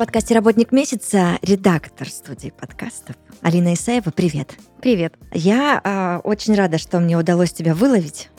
Подкасте 0.00 0.34
«Работник 0.34 0.72
месяца» 0.72 1.38
редактор 1.42 2.08
студии 2.08 2.48
подкастов 2.48 3.16
Алина 3.42 3.74
Исаева. 3.74 4.10
Привет. 4.10 4.54
Привет. 4.80 5.12
Я 5.30 5.78
э, 5.84 6.26
очень 6.26 6.54
рада, 6.54 6.78
что 6.78 7.00
мне 7.00 7.18
удалось 7.18 7.52
тебя 7.52 7.74
выловить. 7.74 8.30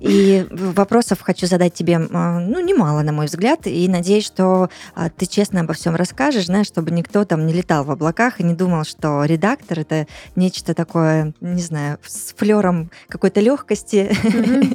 И 0.00 0.46
вопросов 0.50 1.20
хочу 1.20 1.46
задать 1.46 1.74
тебе, 1.74 1.98
ну, 1.98 2.60
немало, 2.60 3.02
на 3.02 3.12
мой 3.12 3.26
взгляд, 3.26 3.66
и 3.66 3.88
надеюсь, 3.88 4.26
что 4.26 4.68
а, 4.94 5.10
ты 5.10 5.26
честно 5.26 5.60
обо 5.60 5.74
всем 5.74 5.94
расскажешь, 5.96 6.46
знаешь, 6.46 6.66
чтобы 6.66 6.90
никто 6.90 7.24
там 7.24 7.46
не 7.46 7.52
летал 7.52 7.84
в 7.84 7.90
облаках 7.90 8.40
и 8.40 8.44
не 8.44 8.54
думал, 8.54 8.84
что 8.84 9.24
редактор 9.24 9.80
это 9.80 10.06
нечто 10.36 10.74
такое, 10.74 11.34
не 11.40 11.62
знаю, 11.62 11.98
с 12.04 12.34
флером 12.34 12.90
какой-то 13.08 13.40
легкости. 13.40 14.14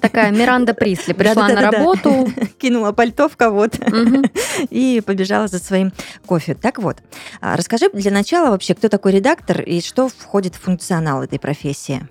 Такая 0.02 0.32
Миранда 0.32 0.74
Присли 0.74 1.14
пришла 1.18 1.48
на 1.50 1.72
работу. 1.72 2.30
Кинула 2.58 2.92
пальто 2.92 3.30
в 3.30 3.38
кого-то 3.38 3.86
и 4.70 5.02
побежала 5.06 5.48
за 5.48 5.60
своим 5.60 5.92
кофе. 6.26 6.56
Так 6.56 6.80
вот, 6.80 6.98
а, 7.42 7.56
расскажи 7.56 7.90
для 7.94 8.12
начала 8.12 8.50
вообще, 8.50 8.74
кто 8.74 8.90
такой 8.90 9.14
редактор 9.14 9.62
и 9.62 9.82
что 9.82 10.10
входит 10.10 10.56
в 10.56 10.62
функционал 10.62 11.24
этой 11.24 11.40
профессии. 11.40 12.08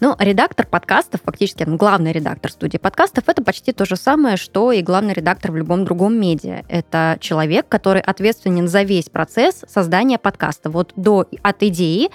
Ну, 0.00 0.16
редактор 0.18 0.66
подкастов, 0.66 1.20
фактически 1.24 1.64
главный 1.66 2.07
главный 2.08 2.12
редактор 2.12 2.50
студии 2.50 2.78
подкастов, 2.78 3.24
это 3.28 3.42
почти 3.42 3.72
то 3.72 3.84
же 3.84 3.96
самое, 3.96 4.36
что 4.36 4.72
и 4.72 4.82
главный 4.82 5.12
редактор 5.14 5.52
в 5.52 5.56
любом 5.56 5.84
другом 5.84 6.18
медиа. 6.18 6.62
Это 6.68 7.18
человек, 7.20 7.68
который 7.68 8.00
ответственен 8.00 8.68
за 8.68 8.82
весь 8.82 9.08
процесс 9.10 9.64
создания 9.68 10.18
подкаста. 10.18 10.70
Вот 10.70 10.92
до, 10.96 11.26
от 11.42 11.62
идеи 11.62 12.08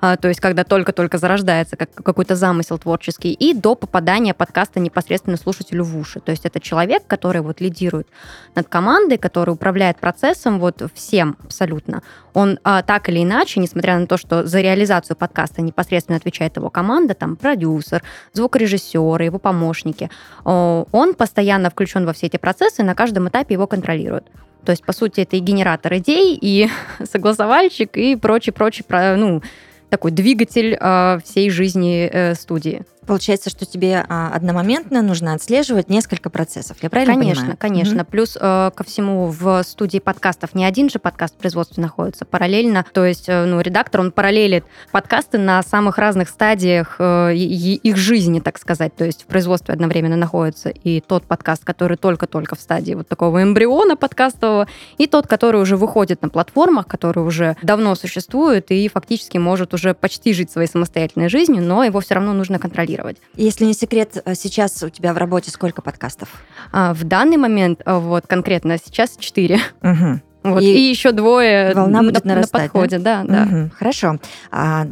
то 0.00 0.28
есть 0.28 0.40
когда 0.40 0.64
только-только 0.64 1.18
зарождается 1.18 1.76
как, 1.76 1.92
какой-то 1.94 2.36
замысел 2.36 2.78
творческий, 2.78 3.32
и 3.32 3.54
до 3.54 3.74
попадания 3.74 4.34
подкаста 4.34 4.80
непосредственно 4.80 5.36
слушателю 5.36 5.84
в 5.84 5.96
уши. 5.98 6.20
То 6.20 6.30
есть 6.30 6.46
это 6.46 6.60
человек, 6.60 7.02
который 7.06 7.42
вот 7.42 7.60
лидирует 7.60 8.08
над 8.54 8.68
командой, 8.68 9.18
который 9.18 9.50
управляет 9.50 9.98
процессом 9.98 10.58
вот 10.58 10.82
всем 10.94 11.36
абсолютно. 11.44 12.02
Он 12.32 12.58
а, 12.64 12.82
так 12.82 13.08
или 13.08 13.22
иначе, 13.22 13.60
несмотря 13.60 13.98
на 13.98 14.06
то, 14.06 14.16
что 14.16 14.46
за 14.46 14.60
реализацию 14.60 15.16
подкаста 15.16 15.62
непосредственно 15.62 16.16
отвечает 16.16 16.56
его 16.56 16.70
команда, 16.70 17.14
там 17.14 17.36
продюсер, 17.36 18.02
звукорежиссеры, 18.32 19.24
его 19.24 19.38
помощники, 19.38 20.10
он 20.44 21.14
постоянно 21.14 21.70
включен 21.70 22.06
во 22.06 22.12
все 22.12 22.26
эти 22.26 22.36
процессы, 22.36 22.82
на 22.82 22.94
каждом 22.94 23.28
этапе 23.28 23.54
его 23.54 23.66
контролируют. 23.66 24.24
То 24.64 24.72
есть, 24.72 24.84
по 24.84 24.92
сути, 24.92 25.20
это 25.20 25.36
и 25.36 25.40
генератор 25.40 25.94
идей, 25.96 26.38
и 26.40 26.68
согласовальщик, 27.04 27.96
и 27.96 28.16
прочий-прочий, 28.16 28.84
ну, 29.16 29.42
такой 29.90 30.12
двигатель 30.12 30.76
э, 30.80 31.18
всей 31.24 31.50
жизни 31.50 32.08
э, 32.10 32.34
студии. 32.34 32.82
Получается, 33.10 33.50
что 33.50 33.66
тебе 33.66 34.06
а, 34.08 34.30
одномоментно 34.32 35.02
нужно 35.02 35.34
отслеживать 35.34 35.88
несколько 35.88 36.30
процессов. 36.30 36.76
Я 36.80 36.90
правильно 36.90 37.14
конечно, 37.14 37.40
понимаю? 37.42 37.56
Конечно, 37.58 37.96
конечно. 37.96 38.00
Mm-hmm. 38.02 38.10
Плюс 38.12 38.38
э, 38.40 38.70
ко 38.72 38.84
всему 38.84 39.26
в 39.26 39.64
студии 39.64 39.98
подкастов 39.98 40.54
не 40.54 40.64
один 40.64 40.88
же 40.88 41.00
подкаст 41.00 41.34
в 41.34 41.38
производстве 41.38 41.82
находится 41.82 42.24
параллельно. 42.24 42.86
То 42.92 43.04
есть, 43.04 43.28
э, 43.28 43.46
ну, 43.46 43.60
редактор, 43.62 44.02
он 44.02 44.12
параллелит 44.12 44.64
подкасты 44.92 45.38
на 45.38 45.60
самых 45.64 45.98
разных 45.98 46.28
стадиях 46.28 46.98
э, 47.00 47.34
их 47.34 47.96
жизни, 47.96 48.38
так 48.38 48.58
сказать. 48.60 48.94
То 48.94 49.04
есть 49.04 49.24
в 49.24 49.26
производстве 49.26 49.74
одновременно 49.74 50.14
находится 50.14 50.68
и 50.68 51.00
тот 51.00 51.24
подкаст, 51.24 51.64
который 51.64 51.96
только-только 51.96 52.54
в 52.54 52.60
стадии 52.60 52.94
вот 52.94 53.08
такого 53.08 53.42
эмбриона 53.42 53.96
подкастового, 53.96 54.68
и 54.98 55.08
тот, 55.08 55.26
который 55.26 55.60
уже 55.60 55.76
выходит 55.76 56.22
на 56.22 56.28
платформах, 56.28 56.86
который 56.86 57.24
уже 57.24 57.56
давно 57.60 57.96
существует 57.96 58.70
и 58.70 58.86
фактически 58.86 59.36
может 59.36 59.74
уже 59.74 59.94
почти 59.94 60.32
жить 60.32 60.52
своей 60.52 60.68
самостоятельной 60.68 61.28
жизнью, 61.28 61.64
но 61.64 61.82
его 61.82 61.98
все 61.98 62.14
равно 62.14 62.34
нужно 62.34 62.60
контролировать 62.60 62.99
монтировать. 63.00 63.16
Если 63.36 63.64
не 63.64 63.74
секрет, 63.74 64.22
э, 64.24 64.34
сейчас 64.34 64.82
у 64.82 64.88
тебя 64.88 65.12
в 65.12 65.18
работе 65.18 65.50
сколько 65.50 65.82
подкастов? 65.82 66.28
А, 66.72 66.94
в 66.94 67.04
данный 67.04 67.36
момент, 67.36 67.80
э, 67.84 67.98
вот 67.98 68.26
конкретно 68.26 68.76
сейчас 68.78 69.16
четыре. 69.18 69.58
Угу. 69.82 70.20
Вот, 70.42 70.62
и, 70.62 70.66
и 70.66 70.90
еще 70.90 71.12
двое 71.12 71.74
волна 71.74 72.02
будет 72.02 72.24
на, 72.24 72.34
нарастать, 72.34 72.62
на 72.62 72.68
подходе, 72.68 72.98
да, 72.98 73.24
да. 73.24 73.44
да. 73.44 73.56
Угу. 73.56 73.70
Хорошо. 73.76 74.18
А 74.50 74.86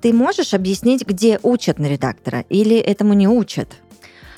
ты 0.00 0.12
можешь 0.12 0.54
объяснить, 0.54 1.06
где 1.06 1.38
учат 1.42 1.78
на 1.78 1.86
редактора 1.86 2.44
или 2.48 2.76
этому 2.76 3.14
не 3.14 3.28
учат? 3.28 3.68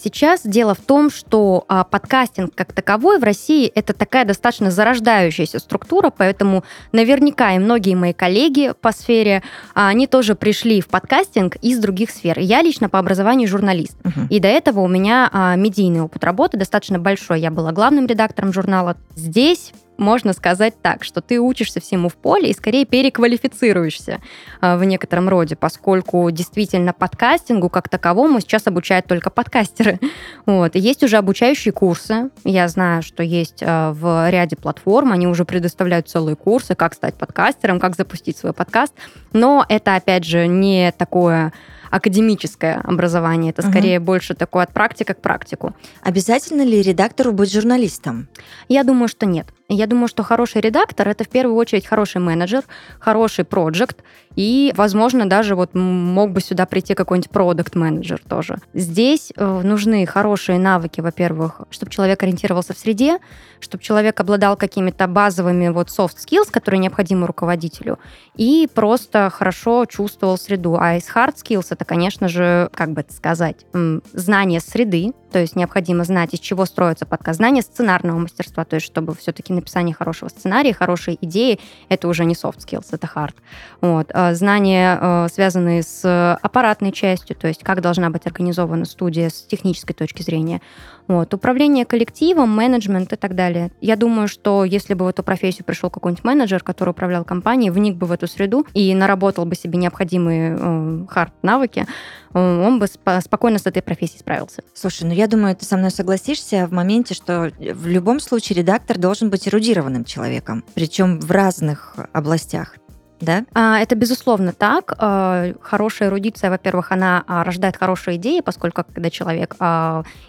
Сейчас 0.04 0.42
дело 0.44 0.74
в 0.74 0.80
том, 0.80 1.08
что 1.08 1.64
а, 1.66 1.82
подкастинг 1.82 2.54
как 2.54 2.74
таковой 2.74 3.18
в 3.18 3.22
России 3.22 3.66
это 3.74 3.94
такая 3.94 4.26
достаточно 4.26 4.70
зарождающаяся 4.70 5.58
структура, 5.58 6.10
поэтому 6.10 6.62
наверняка 6.92 7.54
и 7.54 7.58
многие 7.58 7.94
мои 7.94 8.12
коллеги 8.12 8.74
по 8.78 8.92
сфере, 8.92 9.42
а, 9.74 9.88
они 9.88 10.06
тоже 10.06 10.34
пришли 10.34 10.82
в 10.82 10.88
подкастинг 10.88 11.56
из 11.62 11.78
других 11.78 12.10
сфер. 12.10 12.38
Я 12.38 12.60
лично 12.60 12.90
по 12.90 12.98
образованию 12.98 13.48
журналист, 13.48 13.96
uh-huh. 14.02 14.26
и 14.28 14.40
до 14.40 14.48
этого 14.48 14.80
у 14.80 14.88
меня 14.88 15.30
а, 15.32 15.56
медийный 15.56 16.02
опыт 16.02 16.22
работы 16.22 16.58
достаточно 16.58 16.98
большой. 16.98 17.40
Я 17.40 17.50
была 17.50 17.72
главным 17.72 18.04
редактором 18.04 18.52
журнала. 18.52 18.98
Здесь 19.16 19.72
можно 19.96 20.32
сказать 20.32 20.74
так, 20.80 21.04
что 21.04 21.20
ты 21.20 21.40
учишься 21.40 21.80
всему 21.80 22.08
в 22.08 22.14
поле 22.14 22.50
и 22.50 22.54
скорее 22.54 22.84
переквалифицируешься 22.84 24.20
э, 24.60 24.76
в 24.76 24.84
некотором 24.84 25.28
роде, 25.28 25.56
поскольку 25.56 26.30
действительно 26.30 26.92
подкастингу 26.92 27.68
как 27.68 27.88
таковому 27.88 28.40
сейчас 28.40 28.66
обучают 28.66 29.06
только 29.06 29.30
подкастеры. 29.30 29.98
Вот. 30.46 30.76
И 30.76 30.78
есть 30.78 31.02
уже 31.02 31.16
обучающие 31.16 31.72
курсы. 31.72 32.30
Я 32.44 32.68
знаю, 32.68 33.02
что 33.02 33.22
есть 33.22 33.62
э, 33.62 33.90
в 33.92 34.30
ряде 34.30 34.56
платформ, 34.56 35.12
они 35.12 35.26
уже 35.26 35.44
предоставляют 35.44 36.08
целые 36.08 36.36
курсы, 36.36 36.74
как 36.74 36.94
стать 36.94 37.14
подкастером, 37.14 37.80
как 37.80 37.96
запустить 37.96 38.36
свой 38.36 38.52
подкаст. 38.52 38.92
Но 39.32 39.64
это, 39.68 39.96
опять 39.96 40.24
же, 40.24 40.46
не 40.46 40.92
такое 40.92 41.52
академическое 41.94 42.80
образование. 42.80 43.52
Это 43.52 43.62
скорее 43.62 43.98
угу. 43.98 44.06
больше 44.06 44.34
такое 44.34 44.64
от 44.64 44.72
практики 44.72 45.12
к 45.12 45.20
практику. 45.20 45.76
Обязательно 46.02 46.62
ли 46.62 46.82
редактору 46.82 47.32
быть 47.32 47.52
журналистом? 47.52 48.26
Я 48.68 48.82
думаю, 48.82 49.06
что 49.06 49.26
нет. 49.26 49.46
Я 49.68 49.86
думаю, 49.86 50.08
что 50.08 50.22
хороший 50.22 50.60
редактор 50.60 51.08
это 51.08 51.24
в 51.24 51.28
первую 51.28 51.56
очередь 51.56 51.86
хороший 51.86 52.20
менеджер, 52.20 52.64
хороший 52.98 53.44
проект, 53.44 54.04
и, 54.36 54.74
возможно, 54.76 55.26
даже 55.26 55.54
вот 55.54 55.74
мог 55.74 56.32
бы 56.32 56.40
сюда 56.40 56.66
прийти 56.66 56.94
какой-нибудь 56.94 57.30
продукт 57.30 57.74
менеджер 57.74 58.20
тоже. 58.28 58.58
Здесь 58.74 59.32
э, 59.36 59.60
нужны 59.64 60.04
хорошие 60.06 60.58
навыки, 60.58 61.00
во-первых, 61.00 61.62
чтобы 61.70 61.90
человек 61.90 62.22
ориентировался 62.22 62.74
в 62.74 62.78
среде, 62.78 63.18
чтобы 63.60 63.82
человек 63.82 64.20
обладал 64.20 64.56
какими-то 64.56 65.06
базовыми 65.06 65.68
вот 65.68 65.88
soft 65.88 66.16
skills, 66.16 66.50
которые 66.50 66.80
необходимы 66.80 67.26
руководителю, 67.26 67.98
и 68.36 68.68
просто 68.74 69.30
хорошо 69.30 69.86
чувствовал 69.86 70.36
среду. 70.36 70.76
А 70.78 70.96
из 70.96 71.08
hard 71.08 71.36
skills 71.36 71.68
это, 71.70 71.84
конечно 71.84 72.28
же, 72.28 72.68
как 72.74 72.90
бы 72.90 73.00
это 73.00 73.14
сказать, 73.14 73.64
знание 74.12 74.60
среды, 74.60 75.12
то 75.34 75.40
есть 75.40 75.56
необходимо 75.56 76.04
знать, 76.04 76.32
из 76.32 76.38
чего 76.38 76.64
строится 76.64 77.06
подкаст, 77.06 77.38
знание 77.38 77.60
сценарного 77.60 78.20
мастерства, 78.20 78.64
то 78.64 78.76
есть 78.76 78.86
чтобы 78.86 79.16
все-таки 79.16 79.52
написание 79.52 79.92
хорошего 79.92 80.28
сценария, 80.28 80.72
хорошие 80.72 81.18
идеи, 81.22 81.58
это 81.88 82.06
уже 82.06 82.24
не 82.24 82.34
soft 82.34 82.58
skills, 82.58 82.86
это 82.92 83.10
hard. 83.12 83.34
Вот. 83.80 84.12
А 84.14 84.32
знания, 84.34 84.96
э, 85.00 85.26
связанные 85.32 85.82
с 85.82 86.38
аппаратной 86.40 86.92
частью, 86.92 87.34
то 87.34 87.48
есть 87.48 87.64
как 87.64 87.80
должна 87.80 88.10
быть 88.10 88.28
организована 88.28 88.84
студия 88.84 89.28
с 89.28 89.42
технической 89.42 89.96
точки 89.96 90.22
зрения, 90.22 90.60
вот. 91.06 91.34
Управление 91.34 91.84
коллективом, 91.84 92.50
менеджмент 92.50 93.12
и 93.12 93.16
так 93.16 93.34
далее. 93.34 93.70
Я 93.80 93.96
думаю, 93.96 94.26
что 94.26 94.64
если 94.64 94.94
бы 94.94 95.04
в 95.04 95.08
эту 95.08 95.22
профессию 95.22 95.64
пришел 95.64 95.90
какой-нибудь 95.90 96.24
менеджер, 96.24 96.62
который 96.62 96.90
управлял 96.90 97.24
компанией, 97.24 97.70
вник 97.70 97.96
бы 97.96 98.06
в 98.06 98.12
эту 98.12 98.26
среду 98.26 98.66
и 98.72 98.94
наработал 98.94 99.44
бы 99.44 99.54
себе 99.54 99.78
необходимые 99.78 101.06
хард-навыки, 101.08 101.80
э, 101.80 101.84
он 102.34 102.78
бы 102.78 102.86
сп- 102.86 103.20
спокойно 103.22 103.58
с 103.58 103.66
этой 103.66 103.82
профессией 103.82 104.20
справился. 104.20 104.62
Слушай, 104.74 105.04
ну 105.04 105.12
я 105.12 105.26
думаю, 105.26 105.56
ты 105.56 105.64
со 105.64 105.76
мной 105.76 105.90
согласишься 105.90 106.66
в 106.66 106.72
моменте, 106.72 107.14
что 107.14 107.52
в 107.58 107.86
любом 107.86 108.20
случае 108.20 108.58
редактор 108.58 108.98
должен 108.98 109.30
быть 109.30 109.48
эрудированным 109.48 110.04
человеком, 110.04 110.64
причем 110.74 111.20
в 111.20 111.30
разных 111.30 111.96
областях 112.12 112.76
да? 113.20 113.44
А, 113.54 113.80
это 113.80 113.94
безусловно 113.94 114.52
так. 114.52 114.94
А, 114.98 115.52
хорошая 115.60 116.08
эрудиция, 116.08 116.50
во-первых, 116.50 116.92
она 116.92 117.24
а, 117.26 117.44
рождает 117.44 117.76
хорошие 117.76 118.16
идеи, 118.16 118.40
поскольку 118.40 118.84
когда 118.84 119.10
человек 119.10 119.56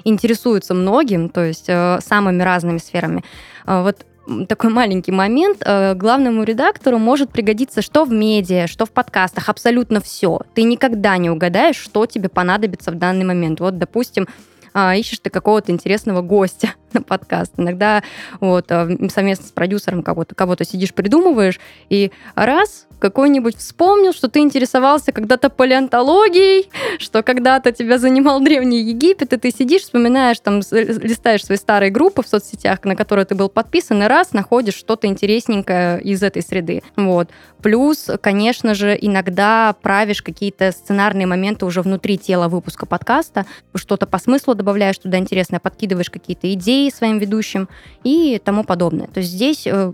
интересуется 0.03 0.73
многим, 0.73 1.29
то 1.29 1.43
есть 1.43 1.65
э, 1.67 1.99
самыми 2.01 2.41
разными 2.43 2.77
сферами, 2.77 3.23
вот 3.65 4.05
такой 4.47 4.69
маленький 4.69 5.11
момент. 5.11 5.57
Э, 5.65 5.93
главному 5.95 6.43
редактору 6.43 6.97
может 6.97 7.29
пригодиться 7.29 7.81
что 7.81 8.05
в 8.05 8.11
медиа, 8.11 8.67
что 8.67 8.85
в 8.85 8.91
подкастах, 8.91 9.49
абсолютно 9.49 10.01
все. 10.01 10.39
Ты 10.53 10.63
никогда 10.63 11.17
не 11.17 11.29
угадаешь, 11.29 11.77
что 11.77 12.05
тебе 12.05 12.29
понадобится 12.29 12.91
в 12.91 12.95
данный 12.95 13.25
момент. 13.25 13.59
Вот, 13.59 13.77
допустим, 13.77 14.27
ищешь 14.75 15.19
ты 15.19 15.29
какого-то 15.29 15.71
интересного 15.71 16.21
гостя, 16.21 16.73
на 16.95 17.01
подкаст. 17.01 17.53
Иногда 17.57 18.01
вот 18.39 18.65
э, 18.69 19.09
совместно 19.09 19.45
с 19.45 19.51
продюсером 19.51 20.01
кого-то 20.01 20.33
кого 20.33 20.55
сидишь, 20.63 20.93
придумываешь, 20.93 21.59
и 21.89 22.11
раз 22.35 22.87
какой-нибудь 22.99 23.57
вспомнил, 23.57 24.13
что 24.13 24.29
ты 24.29 24.39
интересовался 24.39 25.11
когда-то 25.11 25.49
палеонтологией, 25.49 26.69
что 26.97 27.23
когда-то 27.23 27.71
тебя 27.71 27.97
занимал 27.97 28.39
Древний 28.39 28.81
Египет, 28.81 29.33
и 29.33 29.37
ты 29.37 29.51
сидишь, 29.51 29.83
вспоминаешь, 29.83 30.39
там, 30.39 30.61
листаешь 30.71 31.45
свои 31.45 31.57
старые 31.57 31.91
группы 31.91 32.23
в 32.23 32.27
соцсетях, 32.27 32.83
на 32.83 32.95
которые 32.95 33.25
ты 33.25 33.35
был 33.35 33.49
подписан, 33.49 34.01
и 34.01 34.07
раз 34.07 34.33
находишь 34.33 34.75
что-то 34.75 35.07
интересненькое 35.07 36.01
из 36.01 36.23
этой 36.23 36.41
среды. 36.41 36.81
Вот. 36.95 37.29
Плюс, 37.61 38.09
конечно 38.21 38.75
же, 38.75 38.97
иногда 38.99 39.75
правишь 39.81 40.21
какие-то 40.21 40.71
сценарные 40.71 41.25
моменты 41.25 41.65
уже 41.65 41.81
внутри 41.81 42.17
тела 42.17 42.47
выпуска 42.47 42.85
подкаста, 42.85 43.45
что-то 43.75 44.05
по 44.05 44.19
смыслу 44.19 44.55
добавляешь 44.55 44.97
туда 44.97 45.17
интересное, 45.17 45.59
подкидываешь 45.59 46.09
какие-то 46.09 46.51
идеи 46.53 46.84
своим 46.91 47.19
ведущим 47.19 47.69
и 48.03 48.41
тому 48.43 48.63
подобное. 48.63 49.07
То 49.07 49.19
есть 49.19 49.31
здесь 49.31 49.67
э, 49.67 49.93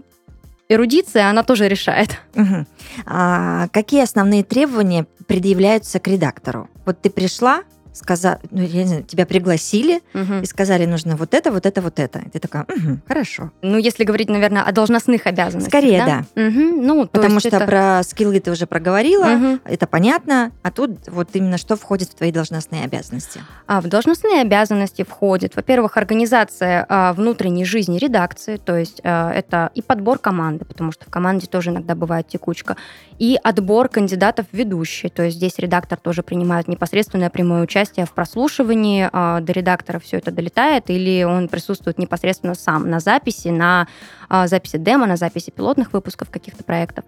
эрудиция, 0.69 1.29
она 1.29 1.43
тоже 1.43 1.67
решает. 1.67 2.19
Угу. 2.35 2.65
А 3.05 3.67
какие 3.69 4.03
основные 4.03 4.43
требования 4.43 5.05
предъявляются 5.27 5.99
к 5.99 6.07
редактору? 6.07 6.69
Вот 6.85 7.01
ты 7.01 7.09
пришла, 7.09 7.63
сказали, 7.93 8.39
ну, 8.49 8.61
я 8.61 8.83
не 8.83 8.87
знаю, 8.87 9.03
тебя 9.03 9.25
пригласили 9.25 10.01
угу. 10.13 10.35
и 10.41 10.45
сказали, 10.45 10.85
нужно 10.85 11.15
вот 11.15 11.33
это, 11.33 11.51
вот 11.51 11.65
это, 11.65 11.81
вот 11.81 11.99
это. 11.99 12.19
И 12.19 12.29
ты 12.29 12.39
такая, 12.39 12.63
угу, 12.63 12.99
хорошо. 13.07 13.51
Ну, 13.61 13.77
если 13.77 14.03
говорить, 14.03 14.29
наверное, 14.29 14.63
о 14.63 14.71
должностных 14.71 15.27
обязанностях. 15.27 15.71
Скорее, 15.71 16.05
да. 16.05 16.25
да. 16.35 16.47
Угу. 16.47 16.81
Ну, 16.81 17.07
Потому 17.07 17.39
что 17.39 17.49
это... 17.49 17.65
про 17.65 18.03
скиллы 18.03 18.39
ты 18.39 18.51
уже 18.51 18.65
проговорила, 18.65 19.25
угу. 19.25 19.59
это 19.65 19.87
понятно, 19.87 20.51
а 20.63 20.71
тут 20.71 21.07
вот 21.07 21.29
именно 21.33 21.57
что 21.57 21.75
входит 21.75 22.09
в 22.09 22.15
твои 22.15 22.31
должностные 22.31 22.85
обязанности? 22.85 23.41
А 23.67 23.81
в 23.81 23.87
должностные 23.87 24.41
обязанности 24.41 25.03
входит, 25.03 25.55
во-первых, 25.55 25.97
организация 25.97 26.85
а, 26.87 27.13
внутренней 27.13 27.65
жизни 27.65 27.97
редакции, 27.97 28.57
то 28.57 28.77
есть 28.77 29.01
а, 29.03 29.31
это 29.31 29.71
и 29.75 29.81
подбор 29.81 30.19
команды, 30.19 30.65
потому 30.65 30.91
что 30.91 31.05
в 31.05 31.09
команде 31.09 31.47
тоже 31.47 31.71
иногда 31.71 31.95
бывает 31.95 32.27
текучка, 32.27 32.77
и 33.19 33.37
отбор 33.43 33.89
кандидатов 33.89 34.47
в 34.51 34.57
ведущие, 34.57 35.11
то 35.11 35.23
есть 35.23 35.37
здесь 35.37 35.59
редактор 35.59 35.99
тоже 35.99 36.23
принимает 36.23 36.67
непосредственное 36.67 37.29
прямое 37.29 37.63
участие 37.63 37.80
участие 37.81 38.05
в 38.05 38.11
прослушивании, 38.11 39.09
а, 39.11 39.41
до 39.41 39.53
редактора 39.53 39.99
все 39.99 40.17
это 40.17 40.31
долетает, 40.31 40.89
или 40.89 41.23
он 41.23 41.47
присутствует 41.47 41.97
непосредственно 41.97 42.53
сам 42.53 42.89
на 42.89 42.99
записи, 42.99 43.47
на 43.47 43.87
а, 44.29 44.47
записи 44.47 44.77
демо, 44.77 45.07
на 45.07 45.17
записи 45.17 45.51
пилотных 45.51 45.93
выпусков 45.93 46.29
каких-то 46.29 46.63
проектов. 46.63 47.05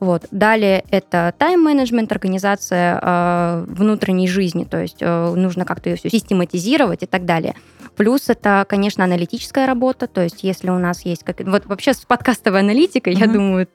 Вот. 0.00 0.26
Далее 0.30 0.84
это 0.90 1.32
тайм-менеджмент, 1.38 2.10
организация 2.10 2.98
э, 3.00 3.64
внутренней 3.68 4.26
жизни, 4.26 4.64
то 4.64 4.82
есть 4.82 4.96
э, 4.98 5.34
нужно 5.36 5.64
как-то 5.64 5.90
ее 5.90 5.96
все 5.96 6.10
систематизировать 6.10 7.04
и 7.04 7.06
так 7.06 7.24
далее. 7.24 7.54
Плюс 7.96 8.28
это, 8.28 8.64
конечно, 8.68 9.04
аналитическая 9.04 9.66
работа, 9.66 10.06
то 10.06 10.22
есть 10.22 10.42
если 10.42 10.70
у 10.70 10.78
нас 10.78 11.04
есть... 11.04 11.24
Как... 11.24 11.40
Вот 11.40 11.66
вообще 11.66 11.92
с 11.92 11.98
подкастовой 11.98 12.60
аналитикой, 12.60 13.14
mm-hmm. 13.14 13.18
я 13.18 13.26
думаю, 13.26 13.68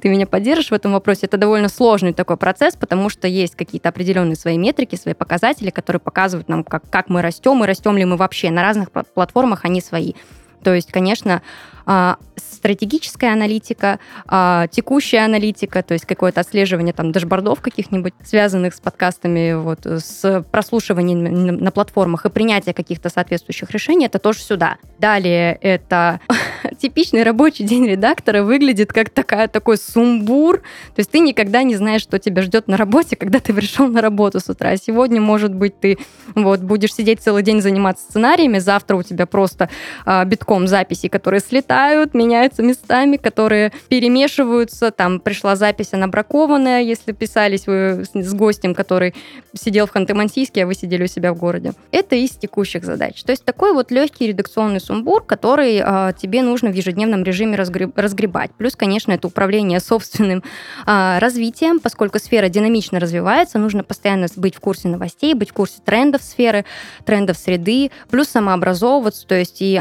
ты 0.00 0.08
меня 0.08 0.26
поддержишь 0.26 0.70
в 0.70 0.74
этом 0.74 0.92
вопросе, 0.92 1.26
это 1.26 1.36
довольно 1.36 1.68
сложный 1.68 2.12
такой 2.12 2.36
процесс, 2.36 2.74
потому 2.76 3.08
что 3.08 3.28
есть 3.28 3.54
какие-то 3.54 3.88
определенные 3.88 4.36
свои 4.36 4.58
метрики, 4.58 4.96
свои 4.96 5.14
показатели, 5.14 5.70
которые 5.70 6.00
показывают 6.00 6.48
нам, 6.48 6.64
как, 6.64 6.88
как 6.90 7.08
мы 7.08 7.22
растем, 7.22 7.62
и 7.62 7.66
растем 7.66 7.96
ли 7.96 8.04
мы 8.04 8.16
вообще. 8.16 8.50
На 8.50 8.62
разных 8.62 8.90
платформах 8.90 9.64
они 9.64 9.80
свои. 9.80 10.14
То 10.62 10.74
есть, 10.74 10.92
конечно, 10.92 11.42
а, 11.86 12.18
стратегическая 12.36 13.32
аналитика, 13.32 13.98
а, 14.26 14.66
текущая 14.68 15.24
аналитика, 15.24 15.82
то 15.82 15.94
есть 15.94 16.04
какое-то 16.04 16.40
отслеживание 16.40 16.92
там 16.92 17.10
дашбордов 17.10 17.60
каких-нибудь, 17.60 18.12
связанных 18.22 18.74
с 18.74 18.80
подкастами, 18.80 19.54
вот, 19.54 19.86
с 19.86 20.44
прослушиванием 20.50 21.56
на 21.56 21.70
платформах 21.70 22.26
и 22.26 22.30
принятие 22.30 22.74
каких-то 22.74 23.08
соответствующих 23.08 23.70
решений, 23.70 24.06
это 24.06 24.18
тоже 24.18 24.40
сюда. 24.40 24.76
Далее 24.98 25.58
это 25.62 26.20
типичный 26.78 27.22
рабочий 27.22 27.64
день 27.64 27.86
редактора 27.86 28.42
выглядит 28.42 28.92
как 28.92 29.08
такая, 29.08 29.48
такой 29.48 29.78
сумбур, 29.78 30.58
то 30.58 30.98
есть 30.98 31.10
ты 31.10 31.20
никогда 31.20 31.62
не 31.62 31.76
знаешь, 31.76 32.02
что 32.02 32.18
тебя 32.18 32.42
ждет 32.42 32.68
на 32.68 32.76
работе, 32.76 33.16
когда 33.16 33.40
ты 33.40 33.54
пришел 33.54 33.88
на 33.88 34.02
работу 34.02 34.38
с 34.38 34.48
утра. 34.48 34.76
Сегодня, 34.76 35.20
может 35.20 35.54
быть, 35.54 35.80
ты 35.80 35.98
вот 36.34 36.60
будешь 36.60 36.94
сидеть 36.94 37.20
целый 37.20 37.42
день 37.42 37.62
заниматься 37.62 38.04
сценариями, 38.04 38.58
завтра 38.58 38.96
у 38.96 39.02
тебя 39.02 39.26
просто 39.26 39.70
а, 40.04 40.24
битком 40.50 40.66
записей, 40.66 41.08
которые 41.08 41.40
слетают, 41.40 41.60
летают, 41.60 42.14
меняются 42.14 42.62
местами, 42.62 43.16
которые 43.16 43.72
перемешиваются. 43.88 44.90
Там 44.90 45.20
пришла 45.20 45.56
запись, 45.56 45.90
она 45.92 46.08
бракованная, 46.08 46.82
если 46.82 47.12
писались 47.12 47.66
вы 47.66 48.04
с 48.14 48.34
гостем, 48.34 48.74
который 48.74 49.14
сидел 49.54 49.86
в 49.86 49.94
Ханты-Мансийске, 49.94 50.62
а 50.62 50.66
вы 50.66 50.74
сидели 50.74 51.04
у 51.04 51.06
себя 51.06 51.32
в 51.32 51.38
городе. 51.38 51.72
Это 51.92 52.16
из 52.16 52.30
текущих 52.30 52.84
задач. 52.84 53.22
То 53.22 53.32
есть 53.32 53.44
такой 53.44 53.72
вот 53.72 53.90
легкий 53.90 54.26
редакционный 54.28 54.80
сумбур, 54.80 55.22
который 55.24 55.82
э, 55.84 56.12
тебе 56.20 56.42
нужно 56.42 56.70
в 56.70 56.74
ежедневном 56.74 57.22
режиме 57.24 57.56
разгреб- 57.56 57.92
разгребать. 57.96 58.50
Плюс, 58.56 58.76
конечно, 58.76 59.12
это 59.12 59.26
управление 59.28 59.80
собственным 59.80 60.42
э, 60.86 61.18
развитием, 61.18 61.80
поскольку 61.80 62.18
сфера 62.18 62.48
динамично 62.48 63.00
развивается, 63.00 63.58
нужно 63.58 63.84
постоянно 63.84 64.26
быть 64.36 64.54
в 64.54 64.60
курсе 64.60 64.88
новостей, 64.88 65.34
быть 65.34 65.50
в 65.50 65.52
курсе 65.52 65.80
трендов 65.84 66.22
сферы, 66.22 66.64
трендов 67.04 67.36
среды, 67.36 67.90
плюс 68.10 68.28
самообразовываться, 68.28 69.26
то 69.26 69.34
есть 69.34 69.62
и 69.62 69.76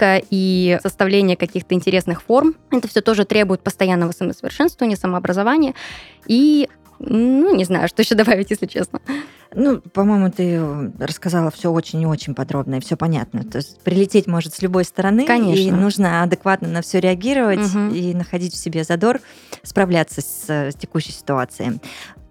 аналитика, 0.00 0.26
и 0.30 0.78
составление 0.82 1.36
каких-то 1.36 1.74
интересных 1.74 2.22
форм. 2.22 2.54
Это 2.70 2.88
все 2.88 3.00
тоже 3.00 3.24
требует 3.24 3.62
постоянного 3.62 4.12
самосовершенствования, 4.12 4.96
самообразования. 4.96 5.74
И, 6.26 6.68
ну, 6.98 7.54
не 7.54 7.64
знаю, 7.64 7.88
что 7.88 8.02
еще 8.02 8.14
добавить, 8.14 8.50
если 8.50 8.66
честно. 8.66 9.00
Ну, 9.52 9.80
по-моему, 9.80 10.30
ты 10.30 10.62
рассказала 11.04 11.50
все 11.50 11.72
очень 11.72 12.00
и 12.02 12.06
очень 12.06 12.34
подробно, 12.34 12.76
и 12.76 12.80
все 12.80 12.96
понятно. 12.96 13.42
То 13.42 13.58
есть 13.58 13.80
прилететь 13.80 14.28
может 14.28 14.54
с 14.54 14.62
любой 14.62 14.84
стороны, 14.84 15.26
Конечно. 15.26 15.60
и 15.60 15.70
нужно 15.72 16.22
адекватно 16.22 16.68
на 16.68 16.82
все 16.82 17.00
реагировать 17.00 17.74
угу. 17.74 17.92
и 17.92 18.14
находить 18.14 18.54
в 18.54 18.56
себе 18.56 18.84
задор, 18.84 19.20
справляться 19.64 20.20
с, 20.20 20.48
с 20.48 20.74
текущей 20.76 21.12
ситуацией. 21.12 21.80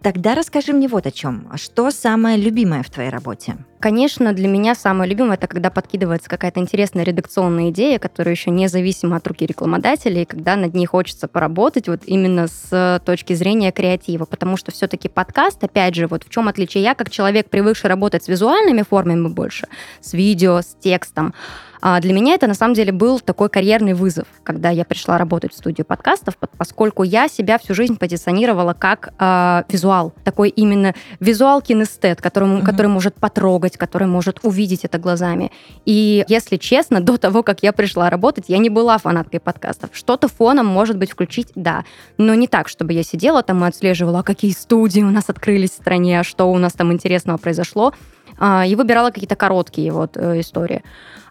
Тогда 0.02 0.34
расскажи 0.34 0.72
мне 0.72 0.88
вот 0.88 1.06
о 1.06 1.12
чем. 1.12 1.52
Что 1.56 1.92
самое 1.92 2.38
любимое 2.38 2.84
в 2.84 2.90
твоей 2.90 3.10
работе? 3.10 3.58
Конечно, 3.82 4.32
для 4.32 4.48
меня 4.48 4.74
самое 4.74 5.10
любимое 5.10 5.36
это 5.36 5.48
когда 5.48 5.70
подкидывается 5.70 6.30
какая-то 6.30 6.62
интересная 6.62 7.04
редакционная 7.04 7.70
идея, 7.72 8.00
которая 8.00 8.34
еще 8.34 8.50
независима 8.50 9.18
от 9.18 9.28
руки 9.28 9.46
рекламодателя, 9.46 10.22
и 10.22 10.26
когда 10.26 10.56
над 10.56 10.74
ней 10.74 10.86
хочется 10.86 11.28
поработать 11.28 11.90
вот 11.90 12.02
именно 12.06 12.48
с 12.48 13.02
точки 13.06 13.34
зрения 13.34 13.74
креатива, 13.74 14.24
потому 14.24 14.56
что 14.56 14.72
все-таки 14.72 15.10
подкаст, 15.10 15.62
опять 15.64 15.96
же, 15.96 16.08
вот 16.08 16.24
в 16.24 16.30
чем 16.30 16.48
отличие 16.48 16.82
я 16.84 16.96
как 16.96 17.10
человек, 17.10 17.50
привыкший 17.50 17.90
работать 17.90 18.24
с 18.24 18.30
визуальными 18.30 18.84
формами 18.84 19.28
больше, 19.28 19.68
с 20.00 20.14
видео, 20.14 20.62
с 20.62 20.78
текстом, 20.80 21.34
а 21.82 22.00
для 22.02 22.14
меня 22.14 22.34
это 22.36 22.48
на 22.48 22.54
самом 22.54 22.74
деле 22.74 22.92
был 22.92 23.20
такой 23.20 23.50
карьерный 23.50 23.94
вызов, 23.94 24.28
когда 24.44 24.70
я 24.70 24.84
пришла 24.84 25.18
работать 25.18 25.54
в 25.54 25.58
студию 25.58 25.86
подкастов, 25.86 26.38
поскольку 26.58 27.04
я 27.04 27.28
себя 27.28 27.58
всю 27.58 27.74
жизнь 27.74 27.98
позиционировала 27.98 28.74
как 28.74 29.14
э, 29.18 29.64
визуал, 29.70 30.14
такой 30.24 30.50
именно 30.50 30.94
визуал-кинестет, 31.20 32.22
который, 32.22 32.50
mm-hmm. 32.50 32.66
который 32.66 32.88
может 32.88 33.16
потрогать, 33.16 33.78
который 33.78 34.08
может 34.08 34.40
увидеть 34.44 34.84
это 34.84 34.98
глазами. 34.98 35.52
И 35.86 36.26
если 36.28 36.58
честно, 36.58 37.00
до 37.02 37.18
того, 37.18 37.44
как 37.44 37.64
я 37.64 37.72
пришла 37.72 38.10
работать, 38.10 38.46
я 38.48 38.58
не 38.58 38.70
была 38.70 38.98
фанаткой 38.98 39.40
подкастов. 39.40 39.92
Что-то 39.94 40.28
фоном, 40.28 40.66
может 40.66 40.98
быть, 40.98 41.12
включить, 41.12 41.52
да, 41.56 41.86
но 42.18 42.34
не 42.36 42.48
так, 42.48 42.68
чтобы 42.68 42.94
я 42.94 43.04
сидела 43.04 43.42
там 43.42 43.64
и 43.64 43.68
отслеживала, 43.68 44.20
а 44.20 44.24
какие 44.24 44.52
студии 44.52 45.02
у 45.02 45.12
нас 45.12 45.30
открылись 45.30 45.72
в 45.72 45.76
стране, 45.76 46.20
а 46.20 46.24
что 46.24 46.52
у 46.52 46.58
нас 46.58 46.74
там 46.74 46.92
интересного 46.92 47.38
произошло, 47.38 47.94
а, 48.38 48.66
и 48.66 48.76
выбирала 48.76 49.12
какие-то 49.12 49.36
короткие 49.36 49.92
вот 49.92 50.16
э, 50.16 50.40
истории. 50.40 50.84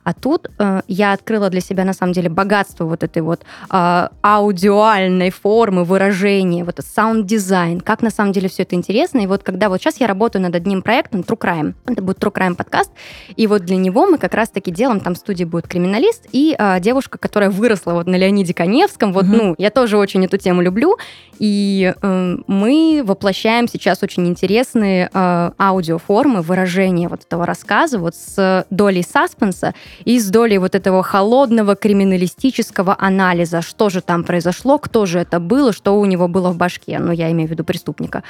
А 0.09 0.15
тут 0.15 0.49
э, 0.59 0.81
я 0.89 1.13
открыла 1.13 1.51
для 1.51 1.61
себя, 1.61 1.85
на 1.85 1.93
самом 1.93 2.15
деле, 2.15 2.31
богатство 2.31 2.87
вот 2.87 3.03
этой 3.03 3.21
вот 3.21 3.43
э, 3.71 4.09
аудиальной 4.23 5.29
формы, 5.29 5.85
выражения, 5.85 6.65
вот 6.65 6.81
саунд-дизайн, 6.83 7.83
как 7.83 8.01
на 8.01 8.09
самом 8.09 8.33
деле 8.33 8.49
все 8.49 8.63
это 8.63 8.75
интересно. 8.75 9.19
И 9.19 9.27
вот 9.27 9.43
когда 9.43 9.69
вот 9.69 9.83
сейчас 9.83 10.01
я 10.01 10.07
работаю 10.07 10.41
над 10.41 10.55
одним 10.55 10.81
проектом 10.81 11.21
True 11.21 11.39
Crime, 11.39 11.75
это 11.85 12.01
будет 12.01 12.17
True 12.21 12.33
Crime 12.33 12.55
подкаст, 12.55 12.91
и 13.37 13.47
вот 13.47 13.67
для 13.67 13.77
него 13.77 14.07
мы 14.07 14.17
как 14.17 14.33
раз-таки 14.33 14.71
делаем, 14.71 15.01
там 15.01 15.15
в 15.15 15.19
студии 15.19 15.45
будет 15.45 15.69
криминалист 15.69 16.27
и 16.33 16.57
э, 16.59 16.81
девушка, 16.81 17.19
которая 17.19 17.51
выросла 17.51 17.93
вот 17.93 18.07
на 18.07 18.17
Леониде 18.17 18.55
Коневском, 18.55 19.13
вот, 19.13 19.27
mm-hmm. 19.27 19.43
ну, 19.43 19.55
я 19.59 19.69
тоже 19.69 19.99
очень 19.99 20.25
эту 20.25 20.39
тему 20.39 20.63
люблю, 20.63 20.97
и 21.39 21.93
э, 22.01 22.37
мы 22.47 23.03
воплощаем 23.05 23.69
сейчас 23.69 24.03
очень 24.03 24.27
интересные 24.27 25.11
э, 25.13 25.51
аудиоформы, 25.59 26.41
выражения 26.41 27.09
вот 27.09 27.25
этого 27.27 27.45
рассказа 27.45 27.99
вот 27.99 28.15
с 28.15 28.65
долей 28.71 29.03
саспенса 29.03 29.75
и 30.05 30.19
с 30.21 30.29
долей 30.31 30.59
вот 30.59 30.75
этого 30.75 31.03
холодного 31.03 31.77
криминалистического 31.77 32.97
анализа, 32.99 33.63
что 33.63 33.91
же 33.91 34.01
там 34.01 34.25
произошло, 34.25 34.79
кто 34.79 35.07
же 35.07 35.19
это 35.19 35.41
было, 35.41 35.73
что 35.73 35.99
у 35.99 36.05
него 36.05 36.29
было 36.29 36.51
в 36.51 36.57
башке, 36.57 36.99
ну, 36.99 37.13
я 37.13 37.31
имею 37.31 37.49
в 37.49 37.51
виду 37.53 37.65
преступника. 37.65 38.23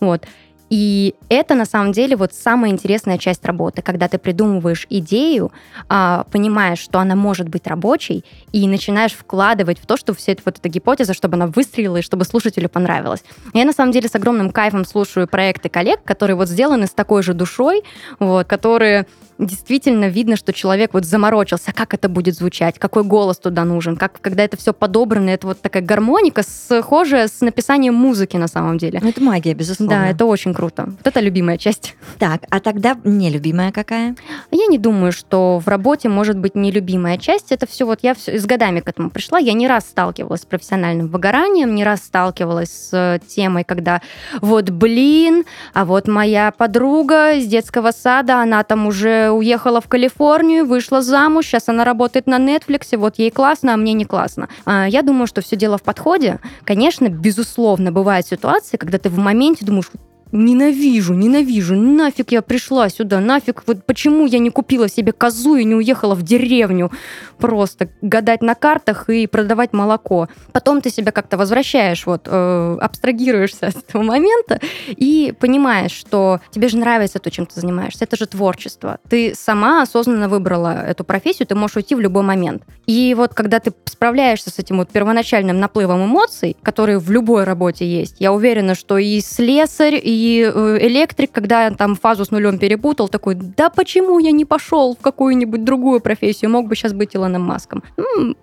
Вот. 0.00 0.24
И 0.70 1.14
это 1.28 1.54
на 1.54 1.66
самом 1.66 1.92
деле 1.92 2.16
вот 2.16 2.32
самая 2.32 2.70
интересная 2.70 3.18
часть 3.18 3.44
работы, 3.44 3.82
когда 3.82 4.08
ты 4.08 4.18
придумываешь 4.18 4.86
идею, 4.90 5.52
а, 5.88 6.24
понимаешь, 6.32 6.78
что 6.78 6.98
она 6.98 7.14
может 7.14 7.48
быть 7.48 7.66
рабочей, 7.66 8.24
и 8.50 8.66
начинаешь 8.66 9.12
вкладывать 9.12 9.78
в 9.78 9.86
то, 9.86 9.96
что 9.96 10.14
вся 10.14 10.32
эта, 10.32 10.42
вот 10.44 10.58
эта 10.58 10.68
гипотеза, 10.68 11.14
чтобы 11.14 11.34
она 11.34 11.46
выстрелила 11.46 11.98
и 11.98 12.02
чтобы 12.02 12.24
слушателю 12.24 12.68
понравилось. 12.68 13.22
Я 13.52 13.64
на 13.64 13.72
самом 13.72 13.92
деле 13.92 14.08
с 14.08 14.14
огромным 14.14 14.50
кайфом 14.50 14.84
слушаю 14.84 15.28
проекты 15.28 15.68
коллег, 15.68 16.02
которые 16.02 16.36
вот 16.36 16.48
сделаны 16.48 16.86
с 16.86 16.92
такой 16.92 17.22
же 17.22 17.34
душой, 17.34 17.82
вот, 18.18 18.46
которые 18.46 19.06
действительно 19.38 20.08
видно, 20.08 20.36
что 20.36 20.52
человек 20.52 20.94
вот 20.94 21.04
заморочился, 21.04 21.72
как 21.72 21.94
это 21.94 22.08
будет 22.08 22.34
звучать, 22.34 22.78
какой 22.78 23.04
голос 23.04 23.38
туда 23.38 23.64
нужен, 23.64 23.96
как 23.96 24.20
когда 24.20 24.44
это 24.44 24.56
все 24.56 24.72
подобрано, 24.72 25.30
это 25.30 25.46
вот 25.48 25.60
такая 25.60 25.82
гармоника, 25.82 26.42
схожая 26.42 27.28
с 27.28 27.40
написанием 27.40 27.94
музыки 27.94 28.36
на 28.36 28.48
самом 28.48 28.78
деле. 28.78 29.00
Ну, 29.02 29.08
это 29.08 29.22
магия, 29.22 29.54
безусловно. 29.54 29.96
Да, 29.96 30.08
это 30.08 30.24
очень 30.24 30.54
круто. 30.54 30.84
Вот 30.86 31.06
это 31.06 31.20
любимая 31.20 31.58
часть. 31.58 31.94
Так, 32.18 32.42
а 32.50 32.60
тогда 32.60 32.96
нелюбимая 33.04 33.72
какая? 33.72 34.16
Я 34.50 34.66
не 34.66 34.78
думаю, 34.78 35.12
что 35.12 35.60
в 35.64 35.68
работе 35.68 36.08
может 36.08 36.38
быть 36.38 36.54
нелюбимая 36.54 37.18
часть. 37.18 37.52
Это 37.52 37.66
все 37.66 37.86
вот 37.86 38.00
я 38.02 38.14
все 38.14 38.38
с 38.38 38.46
годами 38.46 38.80
к 38.80 38.88
этому 38.88 39.10
пришла. 39.10 39.38
Я 39.38 39.52
не 39.52 39.68
раз 39.68 39.84
сталкивалась 39.84 40.42
с 40.42 40.46
профессиональным 40.46 41.08
выгоранием, 41.08 41.74
не 41.74 41.84
раз 41.84 42.00
сталкивалась 42.00 42.70
с 42.70 43.20
темой, 43.26 43.64
когда 43.64 44.00
вот 44.40 44.70
блин, 44.70 45.44
а 45.72 45.84
вот 45.84 46.08
моя 46.08 46.52
подруга 46.52 47.32
из 47.32 47.46
детского 47.46 47.90
сада, 47.90 48.40
она 48.40 48.62
там 48.62 48.86
уже 48.86 49.30
уехала 49.34 49.80
в 49.80 49.88
Калифорнию, 49.88 50.66
вышла 50.66 51.02
замуж, 51.02 51.46
сейчас 51.46 51.68
она 51.68 51.84
работает 51.84 52.26
на 52.26 52.38
Netflix, 52.38 52.96
вот 52.96 53.18
ей 53.18 53.30
классно, 53.30 53.74
а 53.74 53.76
мне 53.76 53.92
не 53.92 54.04
классно. 54.04 54.48
А, 54.64 54.86
я 54.88 55.02
думаю, 55.02 55.26
что 55.26 55.40
все 55.42 55.56
дело 55.56 55.78
в 55.78 55.82
подходе. 55.82 56.40
Конечно, 56.64 57.08
безусловно, 57.08 57.92
бывают 57.92 58.26
ситуации, 58.26 58.76
когда 58.76 58.98
ты 58.98 59.08
в 59.08 59.18
моменте 59.18 59.64
думаешь, 59.64 59.90
ненавижу, 60.34 61.14
ненавижу, 61.14 61.76
нафиг 61.76 62.32
я 62.32 62.42
пришла 62.42 62.88
сюда, 62.88 63.20
нафиг, 63.20 63.62
вот 63.66 63.86
почему 63.86 64.26
я 64.26 64.40
не 64.40 64.50
купила 64.50 64.88
себе 64.88 65.12
козу 65.12 65.56
и 65.56 65.64
не 65.64 65.74
уехала 65.74 66.14
в 66.14 66.22
деревню 66.22 66.90
просто 67.38 67.88
гадать 68.02 68.42
на 68.42 68.54
картах 68.54 69.08
и 69.08 69.26
продавать 69.26 69.72
молоко. 69.72 70.28
Потом 70.52 70.80
ты 70.80 70.90
себя 70.90 71.12
как-то 71.12 71.36
возвращаешь, 71.36 72.04
вот, 72.06 72.22
э, 72.26 72.78
абстрагируешься 72.80 73.70
с 73.70 73.76
этого 73.76 74.02
момента 74.02 74.60
и 74.88 75.32
понимаешь, 75.38 75.92
что 75.92 76.40
тебе 76.50 76.68
же 76.68 76.78
нравится 76.78 77.18
то, 77.20 77.30
чем 77.30 77.46
ты 77.46 77.60
занимаешься, 77.60 78.04
это 78.04 78.16
же 78.16 78.26
творчество. 78.26 78.98
Ты 79.08 79.34
сама 79.34 79.82
осознанно 79.82 80.28
выбрала 80.28 80.84
эту 80.84 81.04
профессию, 81.04 81.46
ты 81.46 81.54
можешь 81.54 81.76
уйти 81.76 81.94
в 81.94 82.00
любой 82.00 82.24
момент. 82.24 82.64
И 82.86 83.14
вот 83.16 83.34
когда 83.34 83.60
ты 83.60 83.72
справляешься 83.84 84.50
с 84.50 84.58
этим 84.58 84.78
вот 84.78 84.90
первоначальным 84.90 85.60
наплывом 85.60 86.04
эмоций, 86.04 86.56
которые 86.62 86.98
в 86.98 87.10
любой 87.10 87.44
работе 87.44 87.86
есть, 87.86 88.16
я 88.18 88.32
уверена, 88.32 88.74
что 88.74 88.98
и 88.98 89.20
слесарь, 89.20 90.00
и 90.02 90.23
Э, 90.24 90.78
электрик, 90.80 91.32
когда 91.32 91.70
там 91.70 91.94
фазу 91.94 92.24
с 92.24 92.30
нулем 92.30 92.58
перепутал, 92.58 93.08
такой, 93.08 93.34
да 93.34 93.70
почему 93.70 94.18
я 94.18 94.32
не 94.32 94.44
пошел 94.44 94.94
в 94.94 95.02
какую-нибудь 95.02 95.64
другую 95.64 96.00
профессию, 96.00 96.50
мог 96.50 96.68
бы 96.68 96.76
сейчас 96.76 96.92
быть 96.92 97.16
Илоном 97.16 97.42
Маском. 97.42 97.82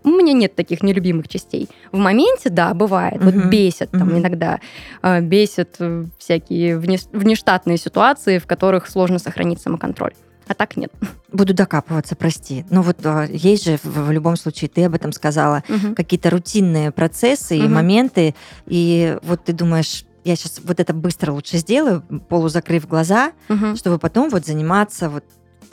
У 0.03 0.09
меня 0.09 0.33
нет 0.33 0.55
таких 0.55 0.83
нелюбимых 0.83 1.27
частей. 1.27 1.69
В 1.91 1.97
моменте, 1.97 2.49
да, 2.49 2.73
бывает, 2.73 3.21
uh-huh. 3.21 3.31
вот 3.31 3.49
бесит 3.49 3.91
там 3.91 4.09
uh-huh. 4.09 4.19
иногда, 4.19 4.59
э, 5.01 5.21
бесит 5.21 5.75
э, 5.79 6.05
всякие 6.17 6.77
внештатные 6.77 7.77
ситуации, 7.77 8.37
в 8.37 8.45
которых 8.45 8.89
сложно 8.89 9.19
сохранить 9.19 9.61
самоконтроль 9.61 10.13
а 10.47 10.53
так 10.53 10.75
нет. 10.75 10.91
Буду 11.31 11.53
докапываться, 11.53 12.15
прости. 12.17 12.65
Но 12.69 12.81
вот 12.81 12.97
есть 13.29 13.63
же 13.63 13.77
в, 13.77 14.07
в 14.07 14.11
любом 14.11 14.35
случае, 14.35 14.69
ты 14.69 14.83
об 14.83 14.93
этом 14.93 15.13
сказала, 15.13 15.63
угу. 15.69 15.95
какие-то 15.95 16.29
рутинные 16.29 16.91
процессы 16.91 17.57
угу. 17.57 17.65
и 17.65 17.67
моменты, 17.69 18.35
и 18.65 19.17
вот 19.23 19.45
ты 19.45 19.53
думаешь, 19.53 20.03
я 20.23 20.35
сейчас 20.35 20.59
вот 20.63 20.79
это 20.79 20.93
быстро 20.93 21.31
лучше 21.31 21.57
сделаю, 21.57 22.01
полузакрыв 22.29 22.87
глаза, 22.87 23.33
угу. 23.49 23.75
чтобы 23.75 23.97
потом 23.97 24.29
вот 24.29 24.45
заниматься 24.45 25.09
вот 25.09 25.23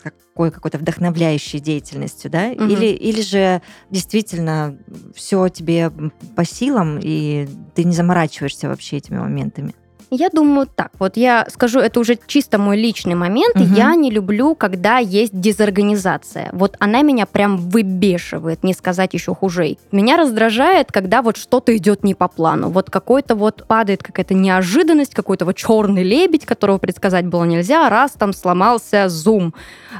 какой 0.03 0.51
какой-то 0.51 0.79
вдохновляющей 0.79 1.59
деятельностью, 1.59 2.31
да? 2.31 2.49
Угу. 2.49 2.65
Или, 2.65 2.87
или 2.87 3.21
же 3.21 3.63
действительно 3.91 4.79
все 5.15 5.49
тебе 5.49 5.93
по 6.37 6.45
силам, 6.45 6.99
и 7.03 7.49
ты 7.75 7.85
не 7.85 7.93
заморачиваешься 7.93 8.69
вообще 8.69 8.99
этими 8.99 9.19
моментами? 9.19 9.75
Я 10.11 10.31
думаю 10.31 10.67
так. 10.75 10.91
Вот 10.99 11.17
я 11.17 11.47
скажу, 11.51 11.81
это 11.81 12.01
уже 12.01 12.19
чисто 12.27 12.59
мой 12.59 12.77
личный 12.77 13.15
момент. 13.15 13.57
Угу. 13.57 13.75
Я 13.75 13.95
не 13.95 14.11
люблю, 14.11 14.55
когда 14.55 14.99
есть 14.99 15.39
дезорганизация. 15.39 16.49
Вот 16.53 16.77
она 16.79 17.03
меня 17.03 17.27
прям 17.27 17.57
выбешивает, 17.59 18.65
не 18.65 18.73
сказать 18.73 19.13
еще 19.15 19.35
хуже. 19.35 19.77
Меня 19.93 20.17
раздражает, 20.17 20.91
когда 20.91 21.21
вот 21.21 21.37
что-то 21.37 21.77
идет 21.77 22.05
не 22.05 22.15
по 22.15 22.29
плану. 22.29 22.71
Вот 22.71 22.91
какой-то 22.91 23.35
вот 23.35 23.67
падает 23.67 24.03
какая-то 24.03 24.35
неожиданность, 24.35 25.15
какой-то 25.15 25.45
вот 25.45 25.57
черный 25.57 26.05
лебедь, 26.05 26.47
которого 26.47 26.79
предсказать 26.79 27.27
было 27.27 27.45
нельзя, 27.45 27.89
раз 27.91 28.13
там 28.13 28.33
сломался 28.33 29.07
Zoom. 29.07 29.53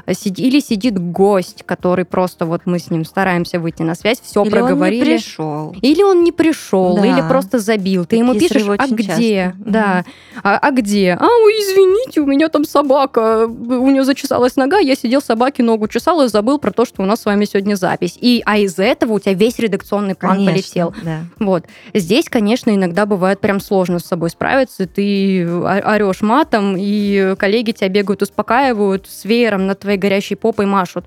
Или 0.07 0.59
сидит 0.59 0.97
гость, 0.97 1.63
который 1.65 2.05
просто 2.05 2.45
вот 2.45 2.61
мы 2.65 2.79
с 2.79 2.89
ним 2.89 3.05
стараемся 3.05 3.59
выйти 3.59 3.83
на 3.83 3.95
связь, 3.95 4.19
все 4.21 4.43
или 4.43 4.49
проговорили. 4.49 5.01
Он 5.01 5.09
не 5.09 5.17
пришел. 5.17 5.75
Или 5.81 6.03
он 6.03 6.23
не 6.23 6.31
пришел, 6.31 6.95
да. 6.95 7.05
или 7.05 7.27
просто 7.27 7.59
забил. 7.59 8.03
Ты 8.05 8.17
Такие 8.17 8.23
ему 8.23 8.33
пишешь, 8.33 8.63
а 8.77 8.87
где? 8.87 9.53
Часто. 9.57 9.69
Да. 9.69 9.98
А, 10.43 10.57
а 10.57 10.71
где? 10.71 11.17
А, 11.19 11.25
ой, 11.25 11.53
извините, 11.53 12.21
у 12.21 12.25
меня 12.25 12.49
там 12.49 12.65
собака, 12.65 13.45
у 13.47 13.89
нее 13.89 14.03
зачесалась 14.03 14.55
нога, 14.55 14.77
я 14.79 14.95
сидел 14.95 15.21
собаке 15.21 15.63
ногу 15.63 15.87
чесал 15.87 16.21
и 16.21 16.27
забыл 16.27 16.59
про 16.59 16.71
то, 16.71 16.85
что 16.85 17.01
у 17.01 17.05
нас 17.05 17.21
с 17.21 17.25
вами 17.25 17.45
сегодня 17.45 17.75
запись. 17.75 18.17
И, 18.19 18.41
а 18.45 18.57
из-за 18.59 18.83
этого 18.83 19.13
у 19.13 19.19
тебя 19.19 19.33
весь 19.33 19.59
редакционный 19.59 20.15
план 20.15 20.37
конечно, 20.37 20.53
полетел. 20.53 20.93
Да. 21.03 21.19
Вот. 21.39 21.65
Здесь, 21.93 22.25
конечно, 22.29 22.73
иногда 22.73 23.05
бывает 23.05 23.39
прям 23.39 23.59
сложно 23.59 23.99
с 23.99 24.05
собой 24.05 24.29
справиться, 24.29 24.87
ты 24.87 25.47
орешь 25.47 26.21
матом, 26.21 26.75
и 26.77 27.35
коллеги 27.37 27.71
тебя 27.71 27.89
бегают, 27.89 28.21
успокаивают, 28.21 29.07
с 29.07 29.25
веером 29.25 29.67
над 29.67 29.79
твоей 29.79 29.97
горящей 29.97 30.35
попой 30.35 30.65
машут. 30.65 31.05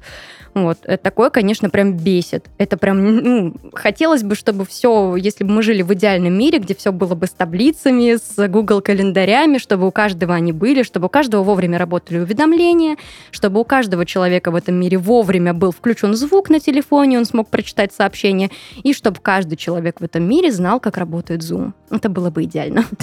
Вот. 0.55 0.79
Это 0.85 1.03
такое, 1.03 1.31
конечно, 1.31 1.71
прям 1.71 1.97
бесит. 1.97 2.47
Это 2.59 2.77
прям, 2.77 3.17
ну, 3.17 3.55
хотелось 3.73 4.23
бы, 4.23 4.35
чтобы 4.35 4.67
все, 4.67 5.17
если 5.17 5.45
бы 5.45 5.53
мы 5.53 5.63
жили 5.63 5.83
в 5.83 5.93
идеальном 5.95 6.35
мире, 6.35 6.59
где 6.59 6.75
все 6.75 6.93
было 6.93 7.15
бы 7.15 7.27
с 7.27 7.31
таблицами, 7.31 8.17
с 8.17 8.49
Google 8.49 8.83
календарями, 8.83 9.59
чтобы 9.59 9.87
у 9.87 9.91
каждого 9.91 10.35
они 10.35 10.53
были, 10.53 10.83
чтобы 10.83 11.07
у 11.07 11.09
каждого 11.09 11.43
вовремя 11.43 11.79
работали 11.79 12.19
уведомления, 12.19 12.97
чтобы 13.31 13.61
у 13.61 13.65
каждого 13.65 14.05
человека 14.05 14.51
в 14.51 14.55
этом 14.55 14.75
мире 14.75 14.99
вовремя 14.99 15.55
был 15.55 15.73
включен 15.73 16.15
звук 16.15 16.51
на 16.51 16.61
телефоне, 16.61 17.19
он 17.19 17.25
смог 17.25 17.49
прочитать 17.49 17.93
сообщение, 17.93 18.51
и 18.83 18.93
чтобы 18.93 19.21
каждый 19.21 19.57
человек 19.57 20.01
в 20.01 20.05
этом 20.05 20.23
мире 20.25 20.53
знал, 20.53 20.81
как 20.81 20.99
работает 20.99 21.41
Zoom. 21.41 21.73
Это 21.91 22.09
было 22.09 22.31
бы 22.31 22.45
идеально. 22.45 22.85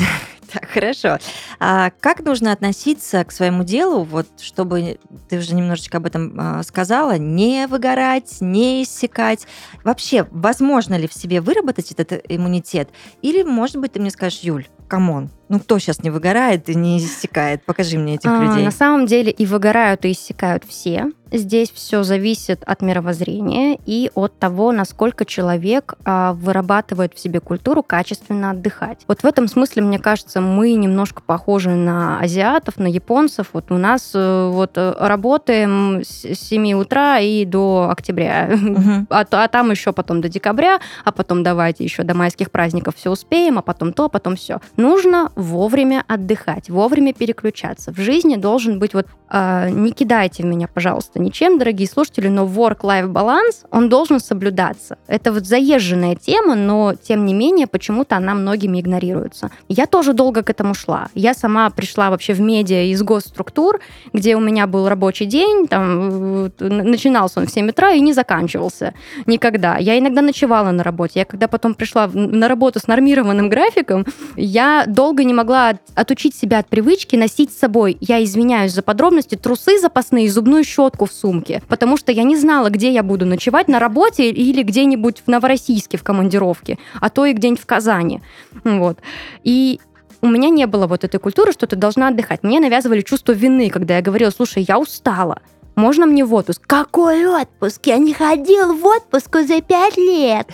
Так, 0.51 0.67
хорошо. 0.67 1.17
А 1.59 1.91
как 1.99 2.21
нужно 2.21 2.51
относиться 2.51 3.23
к 3.23 3.31
своему 3.31 3.63
делу, 3.63 4.03
вот 4.03 4.25
чтобы 4.41 4.97
ты 5.29 5.37
уже 5.37 5.53
немножечко 5.53 5.97
об 5.97 6.07
этом 6.07 6.33
а, 6.39 6.63
сказала, 6.63 7.17
не 7.39 7.67
выгорать, 7.67 8.41
не 8.41 8.83
иссякать? 8.83 9.47
Вообще, 9.85 10.27
возможно 10.31 10.95
ли 10.95 11.07
в 11.07 11.13
себе 11.13 11.39
выработать 11.39 11.91
этот 11.91 12.21
иммунитет? 12.27 12.89
Или, 13.21 13.43
может 13.43 13.77
быть, 13.77 13.93
ты 13.93 14.01
мне 14.01 14.11
скажешь, 14.11 14.41
Юль, 14.41 14.67
come 14.89 15.12
on, 15.12 15.29
ну 15.49 15.59
кто 15.59 15.79
сейчас 15.79 16.03
не 16.03 16.09
выгорает 16.09 16.69
и 16.69 16.75
не 16.75 16.99
иссякает? 16.99 17.63
Покажи 17.65 17.97
мне 17.97 18.15
этих 18.15 18.29
а, 18.29 18.43
людей. 18.43 18.63
На 18.63 18.71
самом 18.71 19.05
деле 19.05 19.31
и 19.31 19.45
выгорают, 19.45 20.05
и 20.05 20.11
иссякают 20.11 20.63
все. 20.63 21.11
Здесь 21.31 21.71
все 21.71 22.03
зависит 22.03 22.63
от 22.65 22.81
мировоззрения 22.81 23.77
и 23.85 24.09
от 24.15 24.37
того, 24.39 24.71
насколько 24.71 25.25
человек 25.25 25.93
а, 26.03 26.33
вырабатывает 26.33 27.13
в 27.13 27.19
себе 27.19 27.39
культуру 27.39 27.83
качественно 27.83 28.51
отдыхать. 28.51 29.03
Вот 29.07 29.21
в 29.21 29.25
этом 29.25 29.47
смысле, 29.47 29.83
мне 29.83 29.99
кажется, 29.99 30.41
мы 30.41 30.73
немножко 30.73 31.21
похожи 31.21 31.69
на 31.69 32.19
азиатов, 32.19 32.77
на 32.77 32.87
японцев. 32.87 33.47
Вот 33.53 33.71
у 33.71 33.77
нас 33.77 34.11
э, 34.15 34.49
вот 34.51 34.71
э, 34.75 34.95
работаем 34.99 36.01
с 36.03 36.35
7 36.35 36.73
утра 36.73 37.19
и 37.19 37.45
до 37.45 37.89
октября, 37.91 38.49
угу. 38.51 39.05
а, 39.09 39.25
а 39.29 39.47
там 39.47 39.71
еще 39.71 39.93
потом 39.93 40.21
до 40.21 40.29
декабря, 40.29 40.79
а 41.05 41.11
потом 41.11 41.43
давайте 41.43 41.83
еще 41.83 42.03
до 42.03 42.15
майских 42.15 42.49
праздников 42.49 42.95
все 42.95 43.11
успеем, 43.11 43.59
а 43.59 43.61
потом 43.61 43.93
то, 43.93 44.05
а 44.05 44.09
потом 44.09 44.35
все. 44.35 44.59
Нужно 44.77 45.31
вовремя 45.39 46.03
отдыхать, 46.07 46.69
вовремя 46.69 47.13
переключаться. 47.13 47.91
В 47.91 47.97
жизни 47.97 48.35
должен 48.35 48.77
быть 48.77 48.93
вот 48.93 49.07
э, 49.31 49.69
не 49.71 49.91
кидайте 49.91 50.43
в 50.43 50.45
меня, 50.45 50.67
пожалуйста, 50.67 51.19
ничем, 51.19 51.57
дорогие 51.57 51.87
слушатели, 51.87 52.27
но 52.27 52.45
work-life 52.45 53.07
баланс 53.07 53.63
он 53.71 53.89
должен 53.89 54.19
соблюдаться. 54.19 54.97
Это 55.07 55.31
вот 55.31 55.45
заезженная 55.45 56.15
тема, 56.15 56.55
но 56.55 56.93
тем 56.93 57.25
не 57.25 57.33
менее 57.33 57.67
почему-то 57.67 58.17
она 58.17 58.33
многими 58.35 58.81
игнорируется. 58.81 59.49
Я 59.67 59.85
тоже 59.85 60.13
долго 60.13 60.43
к 60.43 60.49
этому 60.49 60.73
шла. 60.73 61.07
Я 61.13 61.33
сама 61.33 61.69
пришла 61.69 62.09
вообще 62.09 62.33
в 62.33 62.41
медиа 62.41 62.91
из 62.91 63.01
госструктур, 63.01 63.79
где 64.13 64.35
у 64.35 64.39
меня 64.39 64.67
был 64.67 64.89
рабочий 64.89 65.25
день, 65.25 65.67
там 65.67 66.51
начинался 66.59 67.39
он 67.39 67.47
в 67.47 67.51
7 67.51 67.69
утра 67.69 67.91
и 67.91 68.01
не 68.01 68.13
заканчивался 68.13 68.93
никогда. 69.25 69.77
Я 69.77 69.97
иногда 69.97 70.21
ночевала 70.21 70.71
на 70.71 70.83
работе. 70.83 71.19
Я 71.19 71.25
когда 71.25 71.47
потом 71.47 71.75
пришла 71.75 72.07
на 72.07 72.47
работу 72.47 72.79
с 72.79 72.87
нормированным 72.87 73.49
графиком, 73.49 74.05
я 74.35 74.83
долго 74.85 75.23
не 75.29 75.33
могла 75.35 75.73
отучить 75.93 76.35
себя 76.35 76.57
от 76.57 76.67
привычки 76.67 77.15
носить 77.15 77.53
с 77.53 77.59
собой, 77.59 77.97
я 78.01 78.23
извиняюсь 78.23 78.73
за 78.73 78.81
подробности, 78.81 79.35
трусы 79.35 79.79
запасные 79.79 80.25
и 80.25 80.29
зубную 80.29 80.63
щетку 80.63 81.05
в 81.05 81.11
сумке, 81.11 81.61
потому 81.67 81.97
что 81.97 82.11
я 82.11 82.23
не 82.23 82.35
знала, 82.35 82.69
где 82.69 82.91
я 82.91 83.03
буду 83.03 83.27
ночевать, 83.27 83.67
на 83.67 83.79
работе 83.79 84.29
или 84.29 84.63
где-нибудь 84.63 85.21
в 85.23 85.29
Новороссийске 85.29 85.97
в 85.97 86.03
командировке, 86.03 86.79
а 86.99 87.11
то 87.11 87.25
и 87.25 87.33
где-нибудь 87.33 87.61
в 87.61 87.67
Казани. 87.67 88.21
Вот. 88.63 88.97
И 89.43 89.79
у 90.21 90.27
меня 90.27 90.49
не 90.49 90.65
было 90.65 90.87
вот 90.87 91.03
этой 91.03 91.19
культуры, 91.19 91.51
что 91.51 91.67
ты 91.67 91.75
должна 91.75 92.07
отдыхать. 92.07 92.41
Мне 92.41 92.59
навязывали 92.59 93.01
чувство 93.01 93.33
вины, 93.33 93.69
когда 93.69 93.97
я 93.97 94.01
говорила, 94.01 94.31
слушай, 94.31 94.65
я 94.67 94.79
устала, 94.79 95.41
можно 95.75 96.07
мне 96.07 96.25
в 96.25 96.33
отпуск? 96.33 96.63
Какой 96.65 97.25
отпуск? 97.27 97.85
Я 97.85 97.97
не 97.97 98.13
ходил 98.13 98.73
в 98.73 98.83
отпуск 98.83 99.37
за 99.47 99.61
пять 99.61 99.95
лет. 99.95 100.47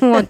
Вот. 0.00 0.24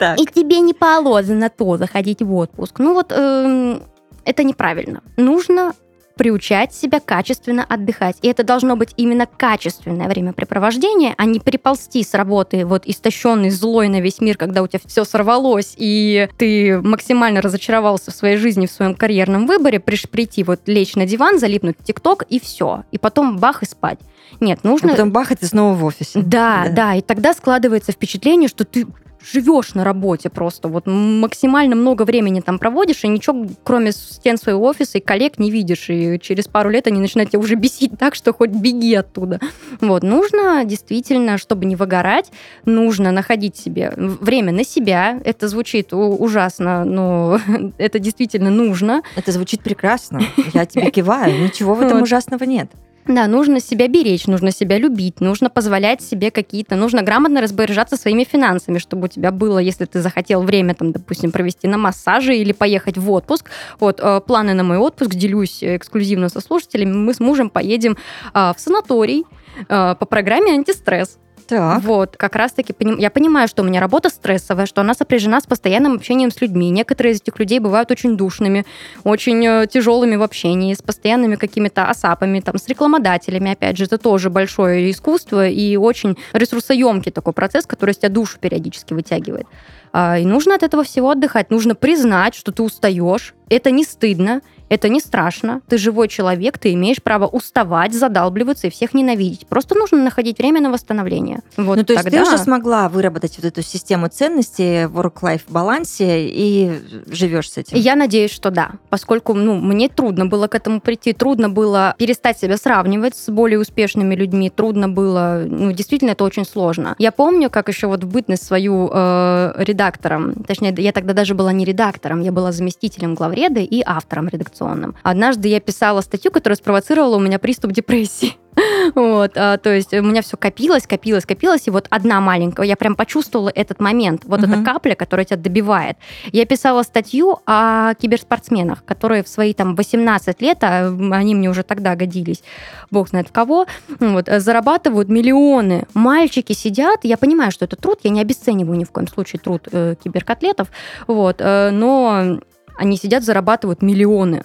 Так. 0.00 0.18
И 0.18 0.24
тебе 0.24 0.60
не 0.60 0.72
положено 0.74 1.50
то 1.50 1.76
заходить 1.76 2.22
в 2.22 2.34
отпуск. 2.34 2.78
Ну 2.78 2.94
вот 2.94 3.12
э, 3.14 3.80
это 4.24 4.42
неправильно. 4.42 5.02
Нужно 5.18 5.74
приучать 6.20 6.74
себя 6.74 7.00
качественно 7.00 7.64
отдыхать. 7.66 8.16
И 8.20 8.28
это 8.28 8.44
должно 8.44 8.76
быть 8.76 8.92
именно 8.98 9.26
качественное 9.26 10.06
времяпрепровождение, 10.06 11.14
а 11.16 11.24
не 11.24 11.40
приползти 11.40 12.02
с 12.02 12.12
работы 12.12 12.66
вот 12.66 12.82
истощенный, 12.84 13.48
злой 13.48 13.88
на 13.88 14.00
весь 14.00 14.20
мир, 14.20 14.36
когда 14.36 14.62
у 14.62 14.66
тебя 14.66 14.80
все 14.84 15.04
сорвалось, 15.04 15.74
и 15.78 16.28
ты 16.36 16.78
максимально 16.82 17.40
разочаровался 17.40 18.10
в 18.10 18.14
своей 18.14 18.36
жизни, 18.36 18.66
в 18.66 18.70
своем 18.70 18.94
карьерном 18.94 19.46
выборе, 19.46 19.80
приш 19.80 20.08
прийти 20.10 20.44
вот 20.44 20.60
лечь 20.66 20.94
на 20.94 21.06
диван, 21.06 21.38
залипнуть 21.38 21.78
в 21.78 21.84
ТикТок 21.84 22.24
и 22.28 22.38
все. 22.38 22.84
И 22.90 22.98
потом 22.98 23.38
бах 23.38 23.62
и 23.62 23.66
спать. 23.66 23.98
Нет, 24.40 24.62
нужно... 24.62 24.88
А 24.88 24.90
потом 24.92 25.12
бах, 25.12 25.32
и 25.32 25.36
ты 25.36 25.46
снова 25.46 25.74
в 25.74 25.84
офисе. 25.84 26.20
Да, 26.20 26.64
да, 26.66 26.72
да, 26.72 26.94
и 26.96 27.00
тогда 27.00 27.32
складывается 27.32 27.92
впечатление, 27.92 28.48
что 28.48 28.66
ты 28.66 28.86
живешь 29.22 29.74
на 29.74 29.84
работе 29.84 30.30
просто, 30.30 30.68
вот 30.68 30.86
максимально 30.86 31.76
много 31.76 32.02
времени 32.02 32.40
там 32.40 32.58
проводишь, 32.58 33.04
и 33.04 33.08
ничего, 33.08 33.46
кроме 33.64 33.92
стен 33.92 34.36
своего 34.38 34.64
офиса 34.66 34.98
и 34.98 35.00
коллег, 35.00 35.38
не 35.38 35.50
видишь, 35.50 35.88
и 35.88 36.18
через 36.20 36.46
пару 36.48 36.70
лет 36.70 36.86
они 36.86 37.00
начинают 37.00 37.30
тебя 37.30 37.40
уже 37.40 37.54
бесить 37.56 37.98
так, 37.98 38.14
что 38.14 38.32
хоть 38.32 38.50
беги 38.50 38.94
оттуда. 38.94 39.40
Вот, 39.80 40.02
нужно 40.02 40.64
действительно, 40.64 41.38
чтобы 41.38 41.64
не 41.64 41.76
выгорать, 41.76 42.30
нужно 42.64 43.12
находить 43.12 43.56
себе 43.56 43.92
время 43.96 44.52
на 44.52 44.64
себя. 44.64 45.20
Это 45.24 45.48
звучит 45.48 45.92
ужасно, 45.92 46.84
но 46.84 47.38
это 47.78 47.98
действительно 47.98 48.50
нужно. 48.50 49.02
Это 49.16 49.32
звучит 49.32 49.62
прекрасно. 49.62 50.20
Я 50.52 50.66
тебе 50.66 50.90
киваю. 50.90 51.42
Ничего 51.42 51.74
в 51.74 51.80
этом 51.80 52.02
ужасного 52.02 52.44
нет. 52.44 52.70
Да, 53.06 53.26
нужно 53.26 53.60
себя 53.60 53.88
беречь, 53.88 54.26
нужно 54.26 54.52
себя 54.52 54.78
любить, 54.78 55.20
нужно 55.20 55.48
позволять 55.48 56.02
себе 56.02 56.30
какие-то, 56.30 56.76
нужно 56.76 57.02
грамотно 57.02 57.40
распоряжаться 57.40 57.96
своими 57.96 58.24
финансами, 58.24 58.78
чтобы 58.78 59.06
у 59.06 59.08
тебя 59.08 59.30
было, 59.30 59.58
если 59.58 59.86
ты 59.86 60.00
захотел 60.00 60.42
время, 60.42 60.74
там, 60.74 60.92
допустим, 60.92 61.32
провести 61.32 61.66
на 61.66 61.78
массаже 61.78 62.36
или 62.36 62.52
поехать 62.52 62.98
в 62.98 63.10
отпуск. 63.10 63.50
Вот, 63.80 64.00
э, 64.00 64.20
планы 64.20 64.54
на 64.54 64.64
мой 64.64 64.76
отпуск, 64.76 65.14
делюсь 65.14 65.58
эксклюзивно 65.62 66.28
со 66.28 66.40
слушателями, 66.40 66.92
мы 66.92 67.14
с 67.14 67.20
мужем 67.20 67.48
поедем 67.48 67.96
э, 68.34 68.52
в 68.56 68.60
санаторий 68.60 69.24
э, 69.68 69.94
по 69.98 70.06
программе 70.06 70.52
антистресс. 70.52 71.18
Так. 71.50 71.82
Вот, 71.82 72.16
как 72.16 72.36
раз-таки 72.36 72.72
я 72.98 73.10
понимаю, 73.10 73.48
что 73.48 73.62
у 73.62 73.66
меня 73.66 73.80
работа 73.80 74.08
стрессовая, 74.08 74.66
что 74.66 74.82
она 74.82 74.94
сопряжена 74.94 75.40
с 75.40 75.46
постоянным 75.46 75.94
общением 75.94 76.30
с 76.30 76.40
людьми. 76.40 76.70
Некоторые 76.70 77.14
из 77.14 77.20
этих 77.20 77.40
людей 77.40 77.58
бывают 77.58 77.90
очень 77.90 78.16
душными, 78.16 78.64
очень 79.02 79.44
э, 79.44 79.66
тяжелыми 79.66 80.14
в 80.14 80.22
общении, 80.22 80.72
с 80.72 80.80
постоянными 80.80 81.34
какими-то 81.34 81.86
осапами, 81.86 82.38
там, 82.38 82.56
с 82.56 82.68
рекламодателями, 82.68 83.50
опять 83.50 83.76
же, 83.76 83.84
это 83.84 83.98
тоже 83.98 84.30
большое 84.30 84.92
искусство 84.92 85.48
и 85.48 85.74
очень 85.74 86.16
ресурсоемкий 86.32 87.10
такой 87.10 87.32
процесс, 87.32 87.66
который 87.66 87.90
из 87.90 87.98
тебя 87.98 88.10
душу 88.10 88.38
периодически 88.38 88.92
вытягивает. 88.92 89.48
А, 89.92 90.18
и 90.18 90.24
нужно 90.24 90.54
от 90.54 90.62
этого 90.62 90.84
всего 90.84 91.10
отдыхать. 91.10 91.50
Нужно 91.50 91.74
признать, 91.74 92.36
что 92.36 92.52
ты 92.52 92.62
устаешь. 92.62 93.34
Это 93.48 93.72
не 93.72 93.82
стыдно, 93.82 94.40
это 94.70 94.88
не 94.88 95.00
страшно. 95.00 95.60
Ты 95.68 95.78
живой 95.78 96.08
человек, 96.08 96.56
ты 96.56 96.72
имеешь 96.72 97.02
право 97.02 97.26
уставать, 97.26 97.92
задалбливаться 97.92 98.68
и 98.68 98.70
всех 98.70 98.94
ненавидеть. 98.94 99.46
Просто 99.48 99.74
нужно 99.74 99.98
находить 99.98 100.38
время 100.38 100.60
на 100.60 100.70
восстановление. 100.70 101.40
Вот 101.56 101.76
ну, 101.76 101.84
то 101.84 101.92
есть 101.92 102.08
ты 102.08 102.22
уже 102.22 102.38
смогла 102.38 102.88
выработать 102.88 103.36
вот 103.36 103.44
эту 103.44 103.62
систему 103.62 104.08
ценностей 104.08 104.86
в 104.86 104.98
work-life 104.98 105.42
балансе 105.48 106.28
и 106.28 106.72
живешь 107.08 107.50
с 107.50 107.58
этим? 107.58 107.76
Я 107.76 107.96
надеюсь, 107.96 108.30
что 108.30 108.50
да. 108.50 108.72
Поскольку 108.90 109.34
ну, 109.34 109.56
мне 109.56 109.88
трудно 109.88 110.26
было 110.26 110.46
к 110.46 110.54
этому 110.54 110.80
прийти, 110.80 111.12
трудно 111.12 111.50
было 111.50 111.96
перестать 111.98 112.38
себя 112.38 112.56
сравнивать 112.56 113.16
с 113.16 113.28
более 113.28 113.58
успешными 113.58 114.14
людьми, 114.14 114.50
трудно 114.50 114.88
было, 114.88 115.42
ну, 115.46 115.72
действительно, 115.72 116.10
это 116.10 116.22
очень 116.22 116.44
сложно. 116.44 116.94
Я 116.98 117.10
помню, 117.10 117.50
как 117.50 117.68
еще 117.68 117.88
вот 117.88 118.04
в 118.04 118.08
бытность 118.08 118.44
свою 118.44 118.88
э, 118.92 119.52
редактором, 119.56 120.44
точнее, 120.44 120.72
я 120.78 120.92
тогда 120.92 121.12
даже 121.12 121.34
была 121.34 121.52
не 121.52 121.64
редактором, 121.64 122.20
я 122.20 122.30
была 122.30 122.52
заместителем 122.52 123.16
главреда 123.16 123.60
и 123.60 123.82
автором 123.84 124.28
редакционного 124.28 124.59
информационном. 124.60 124.94
Однажды 125.02 125.48
я 125.48 125.60
писала 125.60 126.00
статью, 126.00 126.30
которая 126.30 126.56
спровоцировала 126.56 127.16
у 127.16 127.20
меня 127.20 127.38
приступ 127.38 127.72
депрессии. 127.72 128.34
Вот, 128.94 129.32
а, 129.36 129.56
то 129.58 129.72
есть 129.72 129.94
у 129.94 130.02
меня 130.02 130.22
все 130.22 130.36
копилось, 130.36 130.86
копилось, 130.86 131.24
копилось, 131.24 131.68
и 131.68 131.70
вот 131.70 131.86
одна 131.88 132.20
маленькая, 132.20 132.66
я 132.66 132.76
прям 132.76 132.96
почувствовала 132.96 133.50
этот 133.54 133.80
момент, 133.80 134.22
вот 134.24 134.40
uh-huh. 134.40 134.52
эта 134.52 134.64
капля, 134.64 134.94
которая 134.96 135.24
тебя 135.24 135.36
добивает. 135.36 135.96
Я 136.32 136.44
писала 136.44 136.82
статью 136.82 137.38
о 137.46 137.94
киберспортсменах, 137.94 138.84
которые 138.84 139.22
в 139.22 139.28
свои 139.28 139.54
там 139.54 139.76
18 139.76 140.42
лет, 140.42 140.58
а 140.62 140.88
они 140.88 141.36
мне 141.36 141.48
уже 141.48 141.62
тогда 141.62 141.94
годились, 141.94 142.42
бог 142.90 143.08
знает 143.08 143.28
в 143.28 143.32
кого, 143.32 143.66
вот, 144.00 144.28
зарабатывают 144.28 145.08
миллионы. 145.08 145.86
Мальчики 145.94 146.52
сидят, 146.52 147.00
я 147.04 147.16
понимаю, 147.16 147.52
что 147.52 147.66
это 147.66 147.76
труд, 147.76 148.00
я 148.02 148.10
не 148.10 148.20
обесцениваю 148.20 148.76
ни 148.76 148.84
в 148.84 148.90
коем 148.90 149.06
случае 149.06 149.40
труд 149.40 149.68
э, 149.70 149.94
киберкотлетов, 150.02 150.68
вот, 151.06 151.36
э, 151.38 151.70
но 151.70 152.40
они 152.80 152.96
сидят, 152.96 153.24
зарабатывают 153.24 153.82
миллионы. 153.82 154.44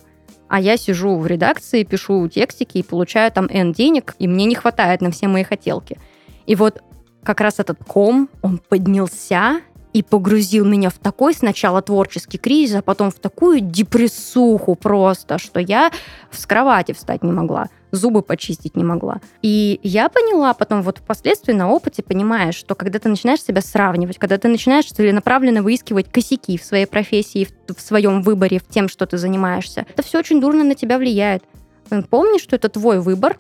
А 0.50 0.60
я 0.60 0.76
сижу 0.76 1.18
в 1.18 1.26
редакции, 1.26 1.86
пишу 1.86 2.28
текстики 2.28 2.80
и 2.80 2.84
получаю 2.84 3.32
там 3.32 3.48
N 3.50 3.72
денег, 3.72 4.14
и 4.20 4.28
мне 4.28 4.44
не 4.44 4.56
хватает 4.56 5.00
на 5.00 5.10
все 5.10 5.30
мои 5.30 5.44
хотелки. 5.44 5.98
И 6.46 6.56
вот 6.56 6.84
как 7.24 7.40
раз 7.40 7.60
этот 7.60 7.80
ком, 7.88 8.30
он 8.42 8.58
поднялся 8.58 9.62
и 9.96 10.04
погрузил 10.04 10.66
меня 10.66 10.90
в 10.90 10.96
такой 10.96 11.34
сначала 11.34 11.82
творческий 11.82 12.38
кризис, 12.38 12.76
а 12.76 12.82
потом 12.82 13.12
в 13.12 13.16
такую 13.16 13.62
депрессуху 13.62 14.76
просто, 14.76 15.38
что 15.38 15.62
я 15.62 15.90
с 16.32 16.46
кровати 16.46 16.92
встать 16.92 17.24
не 17.24 17.32
могла 17.32 17.70
зубы 17.92 18.24
почистить 18.24 18.76
не 18.76 18.84
могла. 18.84 19.22
И 19.42 19.80
я 19.82 20.10
поняла 20.10 20.54
потом, 20.54 20.82
вот 20.82 20.98
впоследствии 20.98 21.54
на 21.54 21.70
опыте 21.72 22.04
понимаешь, 22.04 22.56
что 22.56 22.76
когда 22.76 23.00
ты 23.00 23.08
начинаешь 23.08 23.42
себя 23.42 23.62
сравнивать, 23.62 24.18
когда 24.18 24.38
ты 24.38 24.50
начинаешь 24.50 24.92
целенаправленно 24.92 25.64
выискивать 25.64 26.12
косяки 26.12 26.58
в 26.58 26.66
своей 26.66 26.88
профессии, 26.88 27.46
в, 27.46 27.74
в 27.74 27.80
своем 27.80 28.22
выборе, 28.22 28.60
в 28.60 28.68
тем, 28.68 28.90
что 28.90 29.06
ты 29.06 29.18
занимаешься, 29.18 29.86
это 29.94 30.04
все 30.04 30.20
очень 30.20 30.42
дурно 30.42 30.66
на 30.66 30.76
тебя 30.76 30.98
влияет. 30.98 31.46
Помни, 32.10 32.38
что 32.38 32.58
это 32.58 32.68
твой 32.68 33.00
выбор, 33.00 33.40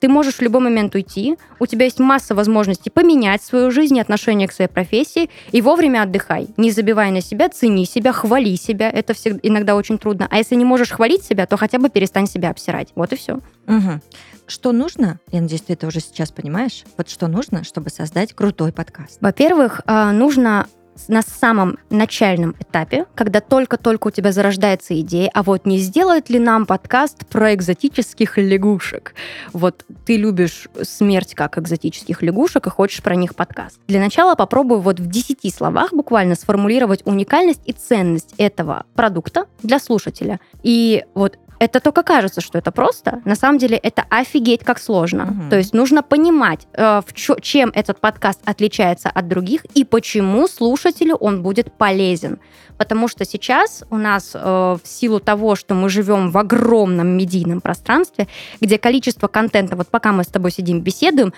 ты 0.00 0.08
можешь 0.08 0.36
в 0.36 0.42
любой 0.42 0.62
момент 0.62 0.94
уйти, 0.94 1.36
у 1.58 1.66
тебя 1.66 1.84
есть 1.84 2.00
масса 2.00 2.34
возможностей 2.34 2.90
поменять 2.90 3.42
свою 3.42 3.70
жизнь 3.70 3.96
и 3.96 4.00
отношение 4.00 4.48
к 4.48 4.52
своей 4.52 4.70
профессии, 4.70 5.30
и 5.52 5.60
вовремя 5.60 6.02
отдыхай. 6.02 6.48
Не 6.56 6.70
забивай 6.70 7.10
на 7.10 7.20
себя, 7.20 7.48
цени 7.48 7.84
себя, 7.84 8.12
хвали 8.12 8.56
себя. 8.56 8.90
Это 8.90 9.14
всегда, 9.14 9.40
иногда 9.42 9.76
очень 9.76 9.98
трудно. 9.98 10.26
А 10.30 10.38
если 10.38 10.54
не 10.54 10.64
можешь 10.64 10.90
хвалить 10.90 11.22
себя, 11.22 11.46
то 11.46 11.56
хотя 11.56 11.78
бы 11.78 11.90
перестань 11.90 12.26
себя 12.26 12.50
обсирать. 12.50 12.88
Вот 12.94 13.12
и 13.12 13.16
все. 13.16 13.40
Угу. 13.66 14.00
Что 14.46 14.72
нужно? 14.72 15.20
Я 15.30 15.42
надеюсь, 15.42 15.62
ты 15.62 15.74
это 15.74 15.86
уже 15.86 16.00
сейчас 16.00 16.32
понимаешь. 16.32 16.84
Вот 16.96 17.08
что 17.08 17.28
нужно, 17.28 17.62
чтобы 17.62 17.90
создать 17.90 18.32
крутой 18.32 18.72
подкаст? 18.72 19.18
Во-первых, 19.20 19.82
а, 19.86 20.12
нужно 20.12 20.66
на 21.08 21.22
самом 21.22 21.78
начальном 21.90 22.54
этапе, 22.58 23.06
когда 23.14 23.40
только-только 23.40 24.08
у 24.08 24.10
тебя 24.10 24.32
зарождается 24.32 24.98
идея, 25.00 25.30
а 25.34 25.42
вот 25.42 25.66
не 25.66 25.78
сделает 25.78 26.30
ли 26.30 26.38
нам 26.38 26.66
подкаст 26.66 27.26
про 27.26 27.54
экзотических 27.54 28.38
лягушек? 28.38 29.14
Вот 29.52 29.84
ты 30.04 30.16
любишь 30.16 30.68
смерть 30.82 31.34
как 31.34 31.58
экзотических 31.58 32.22
лягушек 32.22 32.66
и 32.66 32.70
хочешь 32.70 33.02
про 33.02 33.14
них 33.14 33.34
подкаст. 33.34 33.78
Для 33.88 34.00
начала 34.00 34.34
попробую 34.34 34.80
вот 34.80 35.00
в 35.00 35.06
10 35.06 35.54
словах 35.54 35.92
буквально 35.92 36.34
сформулировать 36.34 37.02
уникальность 37.04 37.62
и 37.64 37.72
ценность 37.72 38.34
этого 38.38 38.84
продукта 38.94 39.46
для 39.62 39.78
слушателя. 39.78 40.40
И 40.62 41.04
вот 41.14 41.38
это 41.60 41.78
только 41.80 42.02
кажется, 42.02 42.40
что 42.40 42.58
это 42.58 42.72
просто. 42.72 43.20
На 43.26 43.34
самом 43.34 43.58
деле 43.58 43.76
это 43.76 44.04
офигеть 44.08 44.64
как 44.64 44.80
сложно. 44.80 45.24
Угу. 45.24 45.50
То 45.50 45.58
есть 45.58 45.74
нужно 45.74 46.02
понимать, 46.02 46.66
э, 46.72 47.02
в 47.06 47.12
чё, 47.12 47.36
чем 47.40 47.70
этот 47.74 48.00
подкаст 48.00 48.40
отличается 48.46 49.10
от 49.10 49.28
других 49.28 49.66
и 49.74 49.84
почему 49.84 50.48
слушателю 50.48 51.16
он 51.16 51.42
будет 51.42 51.72
полезен. 51.72 52.38
Потому 52.78 53.08
что 53.08 53.26
сейчас 53.26 53.84
у 53.90 53.98
нас 53.98 54.32
э, 54.34 54.38
в 54.40 54.80
силу 54.84 55.20
того, 55.20 55.54
что 55.54 55.74
мы 55.74 55.90
живем 55.90 56.30
в 56.30 56.38
огромном 56.38 57.08
медийном 57.08 57.60
пространстве, 57.60 58.26
где 58.62 58.78
количество 58.78 59.28
контента, 59.28 59.76
вот 59.76 59.88
пока 59.88 60.12
мы 60.12 60.24
с 60.24 60.28
тобой 60.28 60.52
сидим 60.52 60.80
беседуем, 60.80 61.34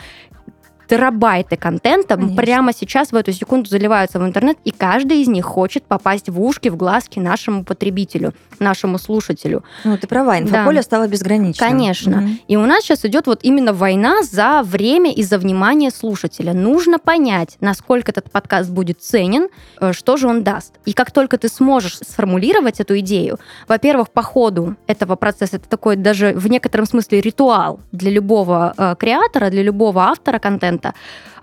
терабайты 0.93 1.57
контента 1.57 2.17
Конечно. 2.17 2.37
прямо 2.37 2.73
сейчас 2.75 3.13
в 3.13 3.17
эту 3.17 3.33
секунду 3.33 3.69
заливаются 3.71 4.21
в 4.21 4.27
интернет, 4.27 4.59
и 4.65 4.71
каждый 4.71 5.23
из 5.23 5.29
них 5.29 5.47
хочет 5.47 5.85
попасть 5.85 6.29
в 6.29 6.39
ушки, 6.39 6.69
в 6.69 6.77
глазки 6.77 7.19
нашему 7.19 7.65
потребителю, 7.65 8.35
нашему 8.63 8.99
слушателю. 8.99 9.65
Ну, 9.85 9.97
ты 9.99 10.07
права, 10.07 10.39
инфополе 10.39 10.79
да. 10.79 10.83
стало 10.83 11.09
безграничным. 11.09 11.69
Конечно. 11.69 12.19
Угу. 12.19 12.29
И 12.49 12.57
у 12.57 12.67
нас 12.67 12.85
сейчас 12.85 13.05
идет 13.05 13.27
вот 13.27 13.41
именно 13.43 13.73
война 13.73 14.23
за 14.23 14.63
время 14.63 15.13
и 15.13 15.23
за 15.23 15.39
внимание 15.39 15.91
слушателя. 15.91 16.53
Нужно 16.53 16.99
понять, 16.99 17.57
насколько 17.61 18.11
этот 18.11 18.31
подкаст 18.31 18.71
будет 18.71 19.03
ценен, 19.03 19.49
э, 19.81 19.93
что 19.93 20.17
же 20.17 20.29
он 20.29 20.43
даст. 20.43 20.75
И 20.85 20.93
как 20.93 21.11
только 21.11 21.39
ты 21.39 21.49
сможешь 21.49 21.99
сформулировать 21.99 22.81
эту 22.81 22.99
идею, 23.01 23.39
во-первых, 23.69 24.11
по 24.11 24.23
ходу 24.23 24.77
этого 24.87 25.17
процесса, 25.17 25.57
это 25.57 25.69
такой 25.69 25.97
даже 25.97 26.33
в 26.33 26.49
некотором 26.49 26.87
смысле 26.87 27.21
ритуал 27.21 27.81
для 27.93 28.11
любого 28.11 28.75
э, 28.77 28.95
креатора, 28.99 29.51
для 29.51 29.63
любого 29.63 30.03
автора 30.03 30.39
контента, 30.39 30.95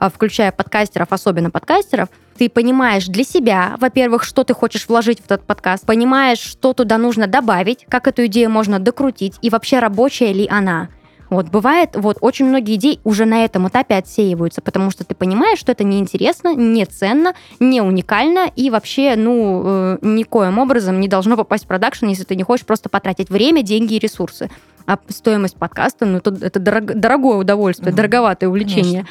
включая 0.08 0.54
подкастеров, 0.54 1.10
особенно 1.12 1.52
подкастеров, 1.52 2.08
ты 2.38 2.50
понимаешь 2.50 3.08
для 3.08 3.26
себя, 3.26 3.76
во-первых, 3.82 4.24
что 4.24 4.46
ты 4.46 4.54
хочешь 4.54 4.88
вложить 4.88 5.20
в 5.20 5.26
этот 5.26 5.44
подкаст, 5.44 5.86
понимаешь, 5.86 6.40
что 6.40 6.72
туда 6.72 6.98
нужно 6.98 7.28
добавить, 7.28 7.86
как 7.90 8.08
эту 8.08 8.28
идею 8.28 8.50
можно 8.50 8.80
докрутить 8.80 9.36
и 9.42 9.50
вообще 9.50 9.80
рабочая 9.80 10.32
ли 10.32 10.48
она. 10.50 10.88
Вот 11.30 11.50
бывает, 11.50 11.92
вот 11.94 12.18
очень 12.22 12.46
многие 12.46 12.76
идеи 12.76 13.00
уже 13.04 13.26
на 13.26 13.44
этом 13.46 13.68
этапе 13.68 13.96
отсеиваются, 13.96 14.62
потому 14.62 14.90
что 14.90 15.04
ты 15.04 15.14
понимаешь, 15.14 15.60
что 15.60 15.72
это 15.72 15.84
неинтересно, 15.84 16.56
не 16.56 16.86
ценно, 16.86 17.34
не 17.60 17.82
уникально 17.82 18.52
и 18.56 18.70
вообще, 18.70 19.16
ну, 19.16 19.62
э, 19.64 19.98
никоим 20.02 20.58
образом 20.58 21.00
не 21.00 21.08
должно 21.08 21.38
попасть 21.38 21.66
в 21.66 21.68
продакшн, 21.68 22.08
если 22.08 22.24
ты 22.24 22.36
не 22.36 22.44
хочешь 22.44 22.66
просто 22.66 22.90
потратить 22.90 23.30
время, 23.30 23.62
деньги 23.62 23.96
и 23.96 24.00
ресурсы. 24.00 24.50
А 24.88 24.98
стоимость 25.10 25.56
подкаста, 25.56 26.06
ну, 26.06 26.18
это, 26.18 26.36
это 26.42 26.60
дорог, 26.60 26.86
дорогое 26.86 27.38
удовольствие, 27.38 27.92
mm-hmm. 27.92 27.98
дороговатое 27.98 28.50
увлечение. 28.50 29.06
Конечно. 29.06 29.10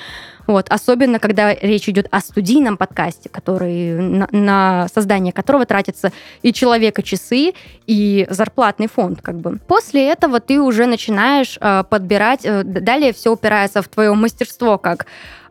Вот, 0.49 0.67
особенно, 0.71 1.19
когда 1.19 1.55
речь 1.55 1.91
идет 1.91 2.09
о 2.11 2.21
студийном 2.21 2.79
подкасте, 2.79 3.29
который, 3.29 3.93
на, 3.93 4.29
на 4.33 4.89
создание 4.89 5.31
которого 5.31 5.67
тратится 5.67 6.11
и 6.41 6.55
человека 6.55 7.03
часы, 7.03 7.53
и 7.87 8.27
зарплатный 8.31 8.89
фонд, 8.89 9.21
как 9.21 9.37
бы. 9.37 9.59
После 9.69 10.09
этого 10.11 10.41
ты 10.41 10.59
уже 10.59 10.87
начинаешь 10.87 11.59
э, 11.61 11.85
подбирать, 11.89 12.41
э, 12.45 12.65
далее 12.65 13.13
все 13.13 13.31
упирается 13.31 13.83
в 13.83 13.89
твое 13.89 14.15
мастерство 14.15 14.79
как 14.79 15.05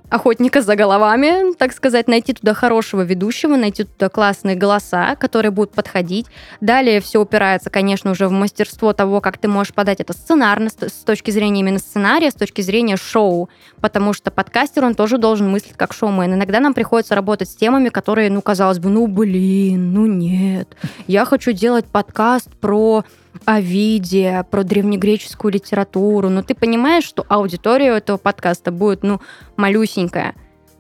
охотника 0.09 0.61
за 0.61 0.75
головами, 0.75 1.53
так 1.55 1.73
сказать, 1.73 2.07
найти 2.07 2.33
туда 2.33 2.53
хорошего 2.53 3.01
ведущего, 3.01 3.55
найти 3.55 3.83
туда 3.83 4.09
классные 4.09 4.55
голоса, 4.55 5.15
которые 5.15 5.51
будут 5.51 5.71
подходить. 5.71 6.27
Далее 6.61 7.01
все 7.01 7.21
упирается, 7.21 7.69
конечно, 7.69 8.11
уже 8.11 8.27
в 8.27 8.31
мастерство 8.31 8.93
того, 8.93 9.19
как 9.21 9.37
ты 9.37 9.47
можешь 9.47 9.73
подать 9.73 9.99
это 9.99 10.13
сценарно, 10.13 10.69
с 10.69 11.03
точки 11.03 11.31
зрения 11.31 11.59
именно 11.59 11.79
сценария, 11.79 12.31
с 12.31 12.35
точки 12.35 12.61
зрения 12.61 12.95
шоу, 12.95 13.49
потому 13.81 14.13
что 14.13 14.31
подкастер, 14.31 14.85
он 14.85 14.95
тоже 14.95 15.17
должен 15.17 15.49
мыслить 15.49 15.75
как 15.75 15.93
шоумен. 15.93 16.33
Иногда 16.33 16.59
нам 16.59 16.73
приходится 16.73 17.15
работать 17.15 17.49
с 17.49 17.55
темами, 17.55 17.89
которые, 17.89 18.29
ну, 18.29 18.41
казалось 18.41 18.79
бы, 18.79 18.89
ну, 18.89 19.07
блин, 19.07 19.93
ну, 19.93 20.05
нет. 20.05 20.75
Я 21.07 21.25
хочу 21.25 21.51
делать 21.51 21.85
подкаст 21.85 22.49
про 22.59 23.03
Овидия, 23.45 24.43
про 24.43 24.63
древнегреческую 24.63 25.53
литературу, 25.53 26.29
но 26.29 26.43
ты 26.43 26.55
понимаешь, 26.55 27.03
что 27.03 27.25
аудитория 27.27 27.95
этого 27.95 28.17
подкаста 28.17 28.71
будет, 28.71 29.03
ну, 29.03 29.21
малюсенькая. 29.55 30.35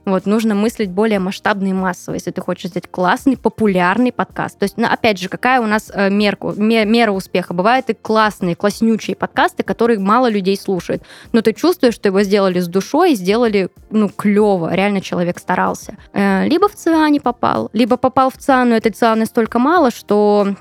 Вот, 0.07 0.25
нужно 0.25 0.55
мыслить 0.55 0.89
более 0.89 1.19
масштабно 1.19 1.67
и 1.67 1.73
массово, 1.73 2.15
если 2.15 2.31
ты 2.31 2.39
хочешь 2.39 2.69
сделать 2.69 2.89
классный, 2.89 3.35
популярный 3.35 4.13
подкаст. 4.13 4.57
То 4.57 4.63
есть, 4.63 4.77
ну, 4.77 4.87
опять 4.89 5.19
же, 5.19 5.27
какая 5.27 5.59
у 5.59 5.65
нас 5.65 5.91
э, 5.93 6.09
мерку, 6.09 6.53
мера 6.53 7.11
успеха? 7.11 7.53
Бывают 7.53 7.89
и 7.89 7.93
классные, 7.93 8.55
класснючие 8.55 9.17
подкасты, 9.17 9.63
которые 9.63 9.99
мало 9.99 10.29
людей 10.29 10.57
слушают. 10.57 11.03
Но 11.33 11.41
ты 11.41 11.51
чувствуешь, 11.51 11.93
что 11.93 12.07
его 12.07 12.21
сделали 12.21 12.61
с 12.61 12.69
душой 12.69 13.15
сделали, 13.15 13.67
ну, 13.89 14.07
клево. 14.07 14.73
Реально 14.73 15.01
человек 15.01 15.39
старался. 15.39 15.97
Э, 16.13 16.47
либо 16.47 16.69
в 16.69 16.75
ЦА 16.75 17.09
не 17.09 17.19
попал, 17.19 17.69
либо 17.73 17.97
попал 17.97 18.29
в 18.29 18.37
ЦА, 18.37 18.63
но 18.63 18.77
этой 18.77 18.93
ЦА 18.93 19.13
настолько 19.15 19.59
мало, 19.59 19.91
что 19.91 20.55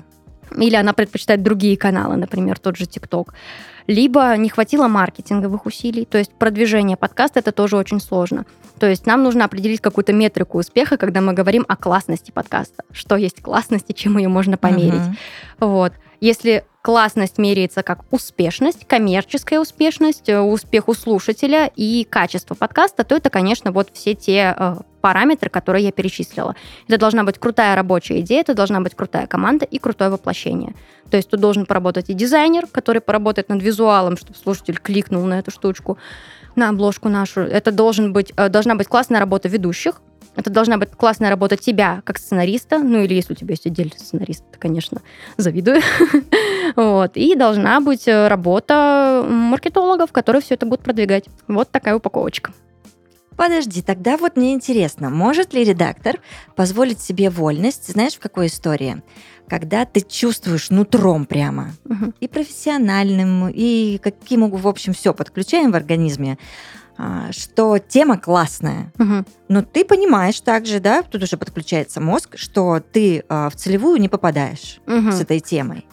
или 0.57 0.75
она 0.75 0.93
предпочитает 0.93 1.43
другие 1.43 1.77
каналы, 1.77 2.15
например, 2.15 2.59
тот 2.59 2.77
же 2.77 2.85
ТикТок. 2.85 3.33
Либо 3.87 4.35
не 4.35 4.49
хватило 4.49 4.87
маркетинговых 4.87 5.65
усилий, 5.65 6.05
то 6.05 6.17
есть 6.17 6.31
продвижение 6.33 6.97
подкаста 6.97 7.39
это 7.39 7.53
тоже 7.53 7.77
очень 7.77 8.01
сложно. 8.01 8.45
То 8.79 8.87
есть 8.87 9.05
нам 9.05 9.23
нужно 9.23 9.45
определить 9.45 9.81
какую-то 9.81 10.13
метрику 10.13 10.59
успеха, 10.59 10.97
когда 10.97 11.21
мы 11.21 11.33
говорим 11.33 11.65
о 11.67 11.77
классности 11.77 12.31
подкаста. 12.31 12.83
Что 12.91 13.15
есть 13.15 13.41
классность 13.41 13.85
и 13.87 13.93
чем 13.93 14.17
ее 14.17 14.27
можно 14.27 14.57
померить. 14.57 14.93
Uh-huh. 14.93 15.67
Вот. 15.67 15.93
Если 16.19 16.65
классность 16.87 17.37
меряется 17.37 17.83
как 17.83 17.99
успешность, 18.11 18.87
коммерческая 18.87 19.59
успешность, 19.59 20.29
э, 20.29 20.39
успех 20.39 20.87
у 20.87 20.93
слушателя 20.93 21.69
и 21.75 22.07
качество 22.09 22.55
подкаста, 22.55 23.03
то 23.03 23.13
это, 23.13 23.29
конечно, 23.29 23.73
вот 23.73 23.89
все 23.91 24.15
те 24.15 24.55
э, 24.57 24.75
параметры, 25.01 25.49
которые 25.49 25.83
я 25.83 25.91
перечислила. 25.91 26.55
Это 26.87 26.97
должна 26.97 27.25
быть 27.25 27.39
крутая 27.39 27.75
рабочая 27.75 28.21
идея, 28.21 28.39
это 28.39 28.53
должна 28.53 28.79
быть 28.79 28.95
крутая 28.95 29.27
команда 29.27 29.65
и 29.65 29.79
крутое 29.79 30.09
воплощение. 30.09 30.75
То 31.11 31.17
есть 31.17 31.29
тут 31.29 31.41
должен 31.41 31.65
поработать 31.65 32.09
и 32.09 32.13
дизайнер, 32.13 32.67
который 32.67 33.01
поработает 33.01 33.49
над 33.49 33.61
визуалом, 33.61 34.15
чтобы 34.15 34.35
слушатель 34.41 34.79
кликнул 34.79 35.25
на 35.25 35.39
эту 35.39 35.51
штучку, 35.51 35.97
на 36.55 36.69
обложку 36.69 37.09
нашу. 37.09 37.41
Это 37.41 37.73
должен 37.73 38.13
быть, 38.13 38.31
э, 38.37 38.47
должна 38.47 38.75
быть 38.75 38.87
классная 38.87 39.19
работа 39.19 39.49
ведущих, 39.49 39.99
это 40.37 40.51
должна 40.51 40.77
быть 40.77 40.91
классная 40.91 41.29
работа 41.29 41.57
тебя 41.57 42.01
как 42.05 42.19
сценариста, 42.19 42.77
ну 42.77 43.03
или 43.03 43.15
если 43.15 43.33
у 43.33 43.35
тебя 43.35 43.53
есть 43.53 43.65
отдельный 43.65 43.97
сценарист, 43.97 44.43
конечно, 44.59 45.01
завидую. 45.35 45.81
вот. 46.75 47.17
И 47.17 47.35
должна 47.35 47.81
быть 47.81 48.07
э, 48.07 48.27
работа 48.27 49.25
маркетологов, 49.27 50.11
которые 50.11 50.41
все 50.41 50.53
это 50.53 50.65
будут 50.65 50.85
продвигать. 50.85 51.25
Вот 51.47 51.71
такая 51.71 51.95
упаковочка. 51.95 52.53
Подожди, 53.35 53.81
тогда 53.81 54.17
вот 54.17 54.35
мне 54.35 54.53
интересно, 54.53 55.09
может 55.09 55.53
ли 55.53 55.63
редактор 55.63 56.19
позволить 56.55 56.99
себе 56.99 57.29
вольность, 57.29 57.91
знаешь, 57.91 58.13
в 58.13 58.19
какой 58.19 58.47
истории? 58.47 59.03
Когда 59.47 59.85
ты 59.85 60.01
чувствуешь 60.01 60.71
нутром 60.71 61.25
прямо, 61.25 61.69
угу. 61.85 62.13
и 62.19 62.27
профессиональным, 62.27 63.49
и 63.49 63.99
каким, 63.99 64.49
в 64.49 64.67
общем, 64.67 64.93
все 64.93 65.13
подключаем 65.13 65.71
в 65.71 65.75
организме, 65.75 66.37
что 67.31 67.77
тема 67.77 68.17
классная, 68.17 68.91
угу. 68.97 69.25
но 69.47 69.61
ты 69.61 69.85
понимаешь 69.85 70.39
также, 70.41 70.79
да, 70.79 71.03
тут 71.03 71.23
уже 71.23 71.37
подключается 71.37 72.01
мозг, 72.01 72.37
что 72.37 72.79
ты 72.79 73.23
а, 73.29 73.49
в 73.49 73.55
целевую 73.55 73.99
не 73.99 74.09
попадаешь 74.09 74.79
угу. 74.87 75.11
с 75.11 75.21
этой 75.21 75.39
темой 75.39 75.85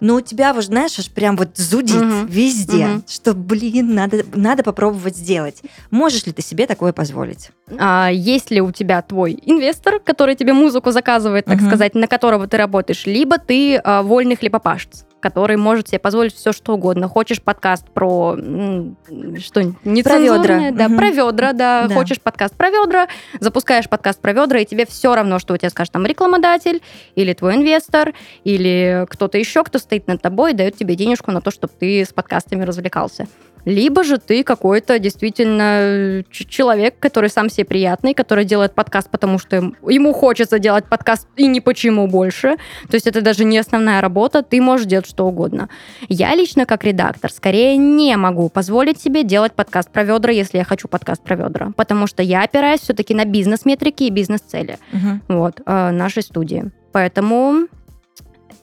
но 0.00 0.16
у 0.16 0.20
тебя, 0.20 0.52
вот, 0.52 0.64
знаешь, 0.64 0.98
аж 0.98 1.10
прям 1.10 1.36
вот 1.36 1.56
зудит 1.56 1.96
угу. 1.96 2.26
везде, 2.26 2.86
угу. 2.86 3.04
что, 3.08 3.32
блин, 3.32 3.94
надо, 3.94 4.24
надо 4.34 4.62
попробовать 4.62 5.16
сделать. 5.16 5.62
Можешь 5.90 6.26
ли 6.26 6.32
ты 6.32 6.42
себе 6.42 6.66
такое 6.66 6.92
позволить? 6.92 7.50
А, 7.78 8.10
есть 8.12 8.50
ли 8.50 8.60
у 8.60 8.70
тебя 8.72 9.00
твой 9.02 9.38
инвестор, 9.42 9.98
который 10.00 10.34
тебе 10.34 10.52
музыку 10.52 10.90
заказывает, 10.90 11.46
так 11.46 11.58
угу. 11.58 11.66
сказать, 11.66 11.94
на 11.94 12.06
которого 12.06 12.46
ты 12.46 12.56
работаешь, 12.56 13.06
либо 13.06 13.38
ты 13.38 13.76
а, 13.76 14.02
вольный 14.02 14.36
хлебопашец? 14.36 15.06
который 15.24 15.56
может 15.56 15.88
себе 15.88 15.98
позволить 15.98 16.34
все, 16.34 16.52
что 16.52 16.74
угодно. 16.74 17.08
Хочешь 17.08 17.40
подкаст 17.40 17.88
про 17.88 18.36
что 18.36 19.62
не 19.82 20.02
про 20.02 20.18
ведра. 20.18 20.70
Да, 20.70 20.84
угу. 20.84 20.96
про 20.96 21.08
ведра, 21.08 21.52
да. 21.54 21.86
да. 21.88 21.94
Хочешь 21.94 22.20
подкаст 22.20 22.54
про 22.54 22.68
ведра, 22.68 23.08
запускаешь 23.40 23.88
подкаст 23.88 24.20
про 24.20 24.34
ведра, 24.34 24.60
и 24.60 24.66
тебе 24.66 24.84
все 24.84 25.14
равно, 25.14 25.38
что 25.38 25.54
у 25.54 25.56
тебя 25.56 25.70
скажет 25.70 25.94
там 25.94 26.04
рекламодатель, 26.04 26.82
или 27.14 27.32
твой 27.32 27.54
инвестор, 27.54 28.12
или 28.44 29.06
кто-то 29.08 29.38
еще, 29.38 29.64
кто 29.64 29.78
стоит 29.78 30.06
над 30.08 30.20
тобой 30.20 30.52
и 30.52 30.54
дает 30.54 30.76
тебе 30.76 30.94
денежку 30.94 31.30
на 31.30 31.40
то, 31.40 31.50
чтобы 31.50 31.72
ты 31.80 32.04
с 32.04 32.12
подкастами 32.12 32.62
развлекался 32.62 33.26
либо 33.64 34.04
же 34.04 34.18
ты 34.18 34.44
какой-то 34.44 34.98
действительно 34.98 35.78
э, 35.80 36.22
человек, 36.30 36.98
который 36.98 37.30
сам 37.30 37.48
себе 37.50 37.64
приятный, 37.64 38.14
который 38.14 38.44
делает 38.44 38.74
подкаст, 38.74 39.10
потому 39.10 39.38
что 39.38 39.72
ему 39.86 40.12
хочется 40.12 40.58
делать 40.58 40.86
подкаст 40.86 41.28
и 41.36 41.46
ни 41.46 41.60
почему 41.60 42.06
больше. 42.06 42.56
То 42.88 42.94
есть 42.94 43.06
это 43.06 43.20
даже 43.20 43.44
не 43.44 43.58
основная 43.58 44.00
работа, 44.00 44.42
ты 44.42 44.60
можешь 44.60 44.86
делать 44.86 45.06
что 45.06 45.26
угодно. 45.26 45.68
Я 46.08 46.34
лично 46.34 46.66
как 46.66 46.84
редактор 46.84 47.30
скорее 47.30 47.76
не 47.76 48.16
могу 48.16 48.48
позволить 48.48 49.00
себе 49.00 49.24
делать 49.24 49.52
подкаст 49.52 49.90
про 49.90 50.04
ведра, 50.04 50.32
если 50.32 50.58
я 50.58 50.64
хочу 50.64 50.88
подкаст 50.88 51.22
про 51.22 51.36
ведра, 51.36 51.72
потому 51.76 52.06
что 52.06 52.22
я 52.22 52.42
опираюсь 52.42 52.80
все-таки 52.80 53.14
на 53.14 53.24
бизнес-метрики 53.24 54.04
и 54.04 54.10
бизнес-цели 54.10 54.78
угу. 54.92 55.20
вот, 55.28 55.60
э, 55.64 55.90
нашей 55.90 56.22
студии. 56.22 56.70
Поэтому 56.92 57.66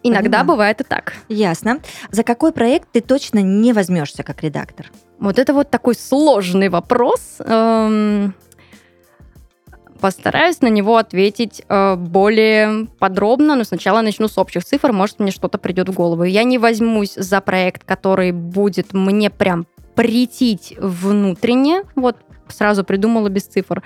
Иногда 0.03 0.39
Понимаю. 0.39 0.47
бывает 0.47 0.81
и 0.81 0.83
так. 0.83 1.13
Ясно. 1.29 1.79
За 2.09 2.23
какой 2.23 2.51
проект 2.51 2.89
ты 2.91 3.01
точно 3.01 3.39
не 3.39 3.73
возьмешься 3.73 4.23
как 4.23 4.41
редактор? 4.43 4.91
Вот 5.19 5.37
это 5.37 5.53
вот 5.53 5.69
такой 5.69 5.93
сложный 5.95 6.69
вопрос. 6.69 7.37
Эм, 7.39 8.33
постараюсь 9.99 10.61
на 10.61 10.67
него 10.67 10.97
ответить 10.97 11.61
э, 11.69 11.95
более 11.95 12.87
подробно, 12.97 13.55
но 13.55 13.63
сначала 13.63 14.01
начну 14.01 14.27
с 14.27 14.37
общих 14.37 14.65
цифр, 14.65 14.91
может, 14.91 15.19
мне 15.19 15.31
что-то 15.31 15.59
придет 15.59 15.89
в 15.89 15.93
голову. 15.93 16.23
Я 16.23 16.43
не 16.43 16.57
возьмусь 16.57 17.13
за 17.13 17.39
проект, 17.39 17.83
который 17.83 18.31
будет 18.31 18.93
мне 18.93 19.29
прям 19.29 19.67
претить 19.95 20.73
внутренне, 20.79 21.83
вот 21.95 22.17
сразу 22.47 22.83
придумала 22.83 23.29
без 23.29 23.43
цифр. 23.43 23.83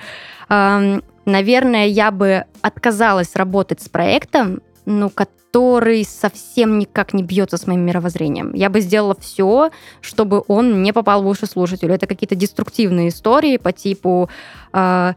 Эм, 0.49 1.03
наверное, 1.25 1.87
я 1.87 2.11
бы 2.11 2.45
отказалась 2.61 3.35
работать 3.35 3.81
с 3.81 3.89
проектом, 3.89 4.61
ну, 4.85 5.09
который 5.09 6.03
совсем 6.03 6.79
никак 6.79 7.13
не 7.13 7.23
бьется 7.23 7.57
с 7.57 7.67
моим 7.67 7.81
мировоззрением. 7.81 8.53
Я 8.53 8.69
бы 8.69 8.81
сделала 8.81 9.15
все, 9.19 9.71
чтобы 10.01 10.43
он 10.47 10.83
не 10.83 10.93
попал 10.93 11.23
в 11.23 11.27
уши 11.27 11.45
слушателю. 11.45 11.93
Это 11.93 12.07
какие-то 12.07 12.35
деструктивные 12.35 13.09
истории 13.09 13.57
по 13.57 13.71
типу 13.71 14.29
э, 14.73 15.13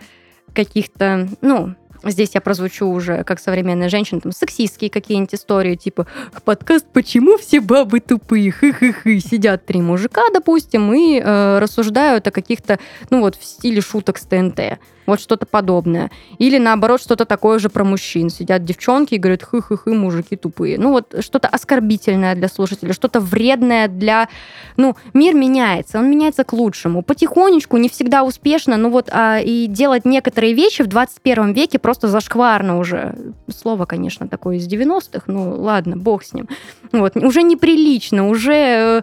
каких-то, 0.52 1.28
ну, 1.40 1.74
Здесь 2.04 2.30
я 2.34 2.40
прозвучу 2.40 2.86
уже 2.86 3.24
как 3.24 3.40
современная 3.40 3.88
женщина, 3.88 4.20
там, 4.20 4.32
сексистские 4.32 4.90
какие-нибудь 4.90 5.34
истории, 5.34 5.76
типа, 5.76 6.06
подкаст 6.44 6.86
«Почему 6.92 7.38
все 7.38 7.60
бабы 7.60 8.00
тупые?» 8.00 8.52
хы-хы-хы. 8.52 9.20
Сидят 9.20 9.66
три 9.66 9.80
мужика, 9.80 10.22
допустим, 10.32 10.92
и 10.92 11.20
э, 11.20 11.58
рассуждают 11.58 12.26
о 12.26 12.30
каких-то, 12.30 12.78
ну 13.10 13.20
вот, 13.20 13.36
в 13.36 13.44
стиле 13.44 13.80
шуток 13.80 14.18
с 14.18 14.22
ТНТ. 14.22 14.78
Вот 15.08 15.22
что-то 15.22 15.46
подобное. 15.46 16.10
Или 16.36 16.58
наоборот, 16.58 17.00
что-то 17.00 17.24
такое 17.24 17.58
же 17.58 17.70
про 17.70 17.82
мужчин. 17.82 18.28
Сидят 18.28 18.64
девчонки 18.64 19.14
и 19.14 19.18
говорят, 19.18 19.42
хы-хы-хы, 19.42 19.94
мужики 19.94 20.36
тупые. 20.36 20.78
Ну 20.78 20.90
вот 20.90 21.14
что-то 21.20 21.48
оскорбительное 21.48 22.34
для 22.34 22.46
слушателя, 22.48 22.92
что-то 22.92 23.18
вредное 23.18 23.88
для... 23.88 24.28
Ну, 24.76 24.96
мир 25.14 25.34
меняется, 25.34 25.98
он 25.98 26.10
меняется 26.10 26.44
к 26.44 26.52
лучшему. 26.52 27.00
Потихонечку, 27.00 27.78
не 27.78 27.88
всегда 27.88 28.22
успешно, 28.22 28.76
ну 28.76 28.90
вот, 28.90 29.08
а, 29.10 29.40
и 29.40 29.66
делать 29.66 30.04
некоторые 30.04 30.52
вещи 30.52 30.82
в 30.82 30.88
21 30.88 31.54
веке 31.54 31.78
просто 31.88 32.08
зашкварно 32.08 32.78
уже. 32.78 33.14
Слово, 33.48 33.86
конечно, 33.86 34.28
такое 34.28 34.56
из 34.56 34.68
90-х, 34.68 35.22
ну 35.26 35.54
ладно, 35.58 35.96
бог 35.96 36.22
с 36.22 36.34
ним. 36.34 36.46
Вот, 36.92 37.16
уже 37.16 37.42
неприлично, 37.42 38.28
уже 38.28 39.02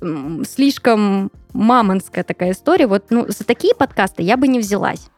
э, 0.00 0.42
слишком 0.48 1.30
мамонская 1.52 2.24
такая 2.24 2.52
история. 2.52 2.86
Вот 2.86 3.10
ну, 3.10 3.26
за 3.28 3.44
такие 3.44 3.74
подкасты 3.74 4.22
я 4.22 4.38
бы 4.38 4.48
не 4.48 4.60
взялась. 4.60 5.10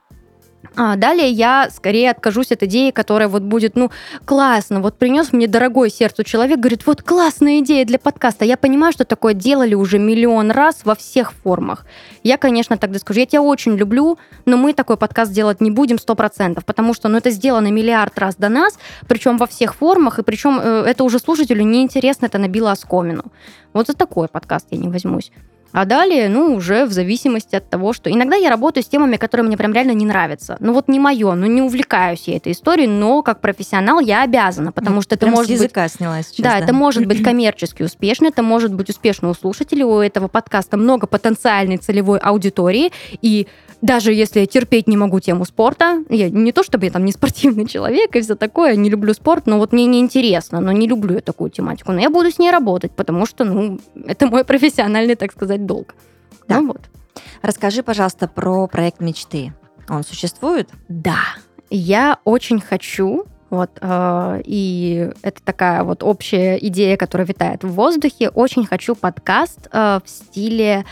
А 0.76 0.96
далее 0.96 1.28
я 1.30 1.68
скорее 1.70 2.10
откажусь 2.10 2.52
от 2.52 2.62
идеи, 2.64 2.90
которая 2.90 3.28
вот 3.28 3.42
будет, 3.42 3.76
ну, 3.76 3.90
классно, 4.24 4.80
вот 4.80 4.98
принес 4.98 5.32
мне 5.32 5.46
дорогой 5.46 5.90
сердцу 5.90 6.24
человек, 6.24 6.58
говорит, 6.58 6.86
вот 6.86 7.02
классная 7.02 7.60
идея 7.60 7.84
для 7.84 7.98
подкаста. 7.98 8.44
Я 8.44 8.56
понимаю, 8.56 8.92
что 8.92 9.04
такое 9.04 9.34
делали 9.34 9.74
уже 9.74 9.98
миллион 9.98 10.50
раз 10.50 10.80
во 10.84 10.94
всех 10.94 11.32
формах. 11.32 11.86
Я, 12.22 12.38
конечно, 12.38 12.76
тогда 12.76 12.98
скажу, 12.98 13.20
я 13.20 13.26
тебя 13.26 13.42
очень 13.42 13.76
люблю, 13.76 14.18
но 14.46 14.56
мы 14.56 14.72
такой 14.72 14.96
подкаст 14.96 15.32
делать 15.32 15.60
не 15.60 15.70
будем 15.70 15.98
сто 15.98 16.14
процентов, 16.14 16.64
потому 16.64 16.94
что, 16.94 17.08
ну, 17.08 17.18
это 17.18 17.30
сделано 17.30 17.70
миллиард 17.70 18.18
раз 18.18 18.36
до 18.36 18.48
нас, 18.48 18.78
причем 19.06 19.38
во 19.38 19.46
всех 19.46 19.74
формах, 19.74 20.18
и 20.18 20.22
причем 20.22 20.60
э, 20.60 20.84
это 20.86 21.04
уже 21.04 21.18
слушателю 21.18 21.62
неинтересно, 21.62 22.26
это 22.26 22.38
набило 22.38 22.72
оскомину. 22.72 23.24
Вот 23.72 23.86
за 23.86 23.94
такой 23.94 24.28
подкаст 24.28 24.66
я 24.70 24.78
не 24.78 24.88
возьмусь. 24.88 25.30
А 25.74 25.86
далее, 25.86 26.28
ну, 26.28 26.54
уже 26.54 26.86
в 26.86 26.92
зависимости 26.92 27.56
от 27.56 27.68
того, 27.68 27.92
что... 27.92 28.08
Иногда 28.08 28.36
я 28.36 28.48
работаю 28.48 28.84
с 28.84 28.86
темами, 28.86 29.16
которые 29.16 29.44
мне 29.44 29.56
прям 29.56 29.72
реально 29.72 29.90
не 29.90 30.06
нравятся. 30.06 30.56
Ну, 30.60 30.72
вот 30.72 30.86
не 30.86 31.00
мое, 31.00 31.34
ну, 31.34 31.46
не 31.46 31.62
увлекаюсь 31.62 32.28
я 32.28 32.36
этой 32.36 32.52
историей, 32.52 32.86
но 32.86 33.22
как 33.24 33.40
профессионал 33.40 33.98
я 33.98 34.22
обязана, 34.22 34.70
потому 34.70 35.02
что 35.02 35.16
это 35.16 35.26
может 35.26 35.48
с 35.48 35.54
языка 35.54 35.82
быть... 35.82 35.92
снялась 35.92 36.28
сейчас, 36.28 36.44
Да, 36.44 36.58
это 36.60 36.72
может 36.72 37.06
быть 37.06 37.22
коммерчески 37.24 37.82
успешно, 37.82 38.26
это 38.26 38.44
может 38.44 38.72
быть 38.72 38.88
успешно 38.88 39.30
у 39.30 39.34
слушателей, 39.34 39.82
у 39.82 39.98
этого 39.98 40.28
подкаста 40.28 40.76
много 40.76 41.08
потенциальной 41.08 41.78
целевой 41.78 42.20
аудитории, 42.20 42.92
и 43.20 43.48
даже 43.84 44.14
если 44.14 44.40
я 44.40 44.46
терпеть 44.46 44.88
не 44.88 44.96
могу 44.96 45.20
тему 45.20 45.44
спорта, 45.44 46.04
я 46.08 46.30
не 46.30 46.52
то 46.52 46.62
чтобы 46.62 46.86
я 46.86 46.90
там 46.90 47.04
не 47.04 47.12
спортивный 47.12 47.66
человек 47.68 48.16
и 48.16 48.20
все 48.22 48.34
такое, 48.34 48.76
не 48.76 48.88
люблю 48.88 49.12
спорт, 49.12 49.46
но 49.46 49.58
вот 49.58 49.72
мне 49.72 49.86
неинтересно, 49.86 50.60
но 50.60 50.72
не 50.72 50.86
люблю 50.88 51.16
я 51.16 51.20
такую 51.20 51.50
тематику, 51.50 51.92
но 51.92 52.00
я 52.00 52.08
буду 52.08 52.30
с 52.30 52.38
ней 52.38 52.50
работать, 52.50 52.92
потому 52.92 53.26
что, 53.26 53.44
ну, 53.44 53.78
это 54.06 54.26
мой 54.26 54.44
профессиональный, 54.44 55.16
так 55.16 55.32
сказать, 55.32 55.63
долг. 55.66 55.94
Да. 56.48 56.60
Ну 56.60 56.68
вот. 56.68 56.80
Расскажи, 57.42 57.82
пожалуйста, 57.82 58.28
про 58.28 58.66
проект 58.66 59.00
мечты. 59.00 59.52
Он 59.88 60.02
существует? 60.02 60.70
Да, 60.88 61.18
я 61.70 62.18
очень 62.24 62.60
хочу, 62.60 63.26
вот, 63.50 63.70
э, 63.80 64.42
и 64.44 65.10
это 65.22 65.42
такая 65.42 65.84
вот 65.84 66.02
общая 66.02 66.56
идея, 66.56 66.96
которая 66.96 67.26
витает 67.26 67.64
в 67.64 67.72
воздухе, 67.72 68.30
очень 68.30 68.66
хочу 68.66 68.94
подкаст 68.94 69.68
э, 69.70 70.00
в 70.04 70.08
стиле 70.08 70.84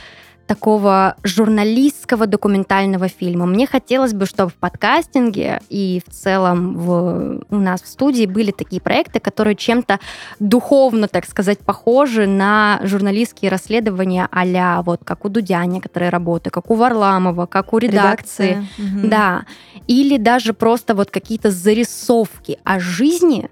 такого 0.52 1.16
журналистского 1.24 2.26
документального 2.26 3.08
фильма. 3.08 3.46
Мне 3.46 3.66
хотелось 3.66 4.12
бы, 4.12 4.26
чтобы 4.26 4.50
в 4.50 4.54
подкастинге 4.56 5.62
и 5.70 6.02
в 6.06 6.12
целом 6.12 6.76
в, 6.76 7.42
у 7.48 7.56
нас 7.56 7.80
в 7.80 7.86
студии 7.86 8.26
были 8.26 8.50
такие 8.50 8.82
проекты, 8.82 9.18
которые 9.18 9.56
чем-то 9.56 9.98
духовно, 10.40 11.08
так 11.08 11.24
сказать, 11.24 11.60
похожи 11.60 12.26
на 12.26 12.80
журналистские 12.82 13.50
расследования 13.50 14.28
а 14.30 14.82
вот 14.82 15.00
как 15.04 15.24
у 15.24 15.30
Дудя 15.30 15.64
некоторые 15.64 16.10
работы, 16.10 16.50
как 16.50 16.70
у 16.70 16.74
Варламова, 16.74 17.46
как 17.46 17.72
у 17.72 17.78
редакции. 17.78 18.48
Редакция. 18.48 18.68
Мгм. 18.76 19.08
Да. 19.08 19.44
Или 19.86 20.18
даже 20.18 20.52
просто 20.52 20.94
вот 20.94 21.10
какие-то 21.10 21.50
зарисовки 21.50 22.58
о 22.62 22.78
жизни, 22.78 23.48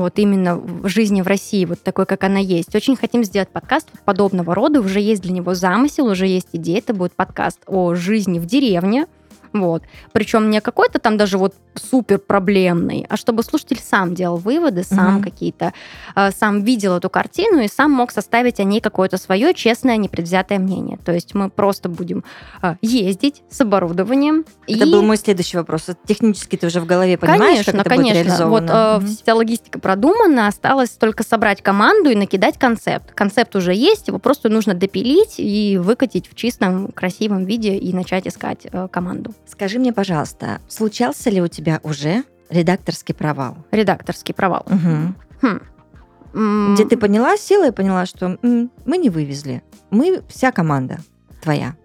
вот 0.00 0.18
именно 0.18 0.56
в 0.56 0.88
жизни 0.88 1.22
в 1.22 1.26
России, 1.26 1.64
вот 1.64 1.82
такой, 1.82 2.06
как 2.06 2.24
она 2.24 2.38
есть. 2.38 2.74
Очень 2.74 2.96
хотим 2.96 3.24
сделать 3.24 3.48
подкаст 3.48 3.88
подобного 4.04 4.54
рода. 4.54 4.80
Уже 4.80 5.00
есть 5.00 5.22
для 5.22 5.32
него 5.32 5.54
замысел, 5.54 6.06
уже 6.06 6.26
есть 6.26 6.48
идея. 6.52 6.78
Это 6.78 6.94
будет 6.94 7.12
подкаст 7.12 7.60
о 7.66 7.94
жизни 7.94 8.38
в 8.38 8.46
деревне. 8.46 9.06
Вот. 9.54 9.82
Причем 10.12 10.50
не 10.50 10.60
какой-то 10.60 10.98
там 10.98 11.16
даже 11.16 11.38
вот 11.38 11.54
супер 11.74 12.18
проблемный, 12.18 13.06
а 13.08 13.16
чтобы 13.16 13.42
слушатель 13.44 13.78
сам 13.80 14.14
делал 14.14 14.36
выводы, 14.36 14.82
сам 14.82 15.14
Мгм. 15.14 15.22
какие-то, 15.22 15.72
э, 16.16 16.30
сам 16.32 16.62
видел 16.64 16.96
эту 16.96 17.08
картину 17.08 17.60
и 17.60 17.68
сам 17.68 17.92
мог 17.92 18.10
составить 18.10 18.58
о 18.60 18.64
ней 18.64 18.80
какое-то 18.80 19.16
свое 19.16 19.54
честное, 19.54 19.96
непредвзятое 19.96 20.58
мнение. 20.58 20.98
То 21.04 21.12
есть 21.12 21.34
мы 21.34 21.50
просто 21.50 21.88
будем 21.88 22.24
э, 22.62 22.74
ездить 22.82 23.42
с 23.48 23.60
оборудованием. 23.60 24.44
Это 24.66 24.84
и... 24.84 24.92
был 24.92 25.02
мой 25.02 25.16
следующий 25.16 25.56
вопрос. 25.56 25.86
Технически 26.06 26.56
ты 26.56 26.66
уже 26.66 26.80
в 26.80 26.86
голове 26.86 27.16
понимаешь, 27.16 27.64
Конечно, 27.64 27.72
как 27.72 27.86
это 27.86 27.90
будет 27.94 28.08
конечно. 28.08 28.18
реализовано? 28.28 28.50
Вот 28.50 28.70
э, 28.70 28.98
Мгм. 29.04 29.16
вся 29.22 29.34
логистика 29.34 29.78
продумана, 29.78 30.48
осталось 30.48 30.90
только 30.90 31.22
собрать 31.22 31.62
команду 31.62 32.10
и 32.10 32.16
накидать 32.16 32.58
концепт. 32.58 33.12
Концепт 33.12 33.54
уже 33.54 33.72
есть, 33.72 34.08
его 34.08 34.18
просто 34.18 34.48
нужно 34.48 34.74
допилить 34.74 35.34
и 35.38 35.78
выкатить 35.80 36.28
в 36.28 36.34
чистом, 36.34 36.88
красивом 36.88 37.44
виде 37.44 37.76
и 37.76 37.92
начать 37.92 38.26
искать 38.26 38.66
э, 38.70 38.88
команду. 38.90 39.32
Скажи 39.46 39.78
мне, 39.78 39.92
пожалуйста, 39.92 40.60
случался 40.68 41.30
ли 41.30 41.40
у 41.40 41.48
тебя 41.48 41.80
уже 41.82 42.24
редакторский 42.50 43.14
провал? 43.14 43.56
Редакторский 43.70 44.34
провал. 44.34 44.64
Мгм. 44.66 45.16
Хм. 45.42 46.74
Где 46.74 46.84
ты 46.84 46.96
поняла, 46.96 47.36
села 47.36 47.68
и 47.68 47.72
поняла, 47.72 48.06
что 48.06 48.38
«М, 48.42 48.70
мы 48.84 48.98
не 48.98 49.08
вывезли. 49.08 49.62
Мы 49.90 50.22
вся 50.28 50.50
команда 50.50 50.98
твоя. 51.40 51.76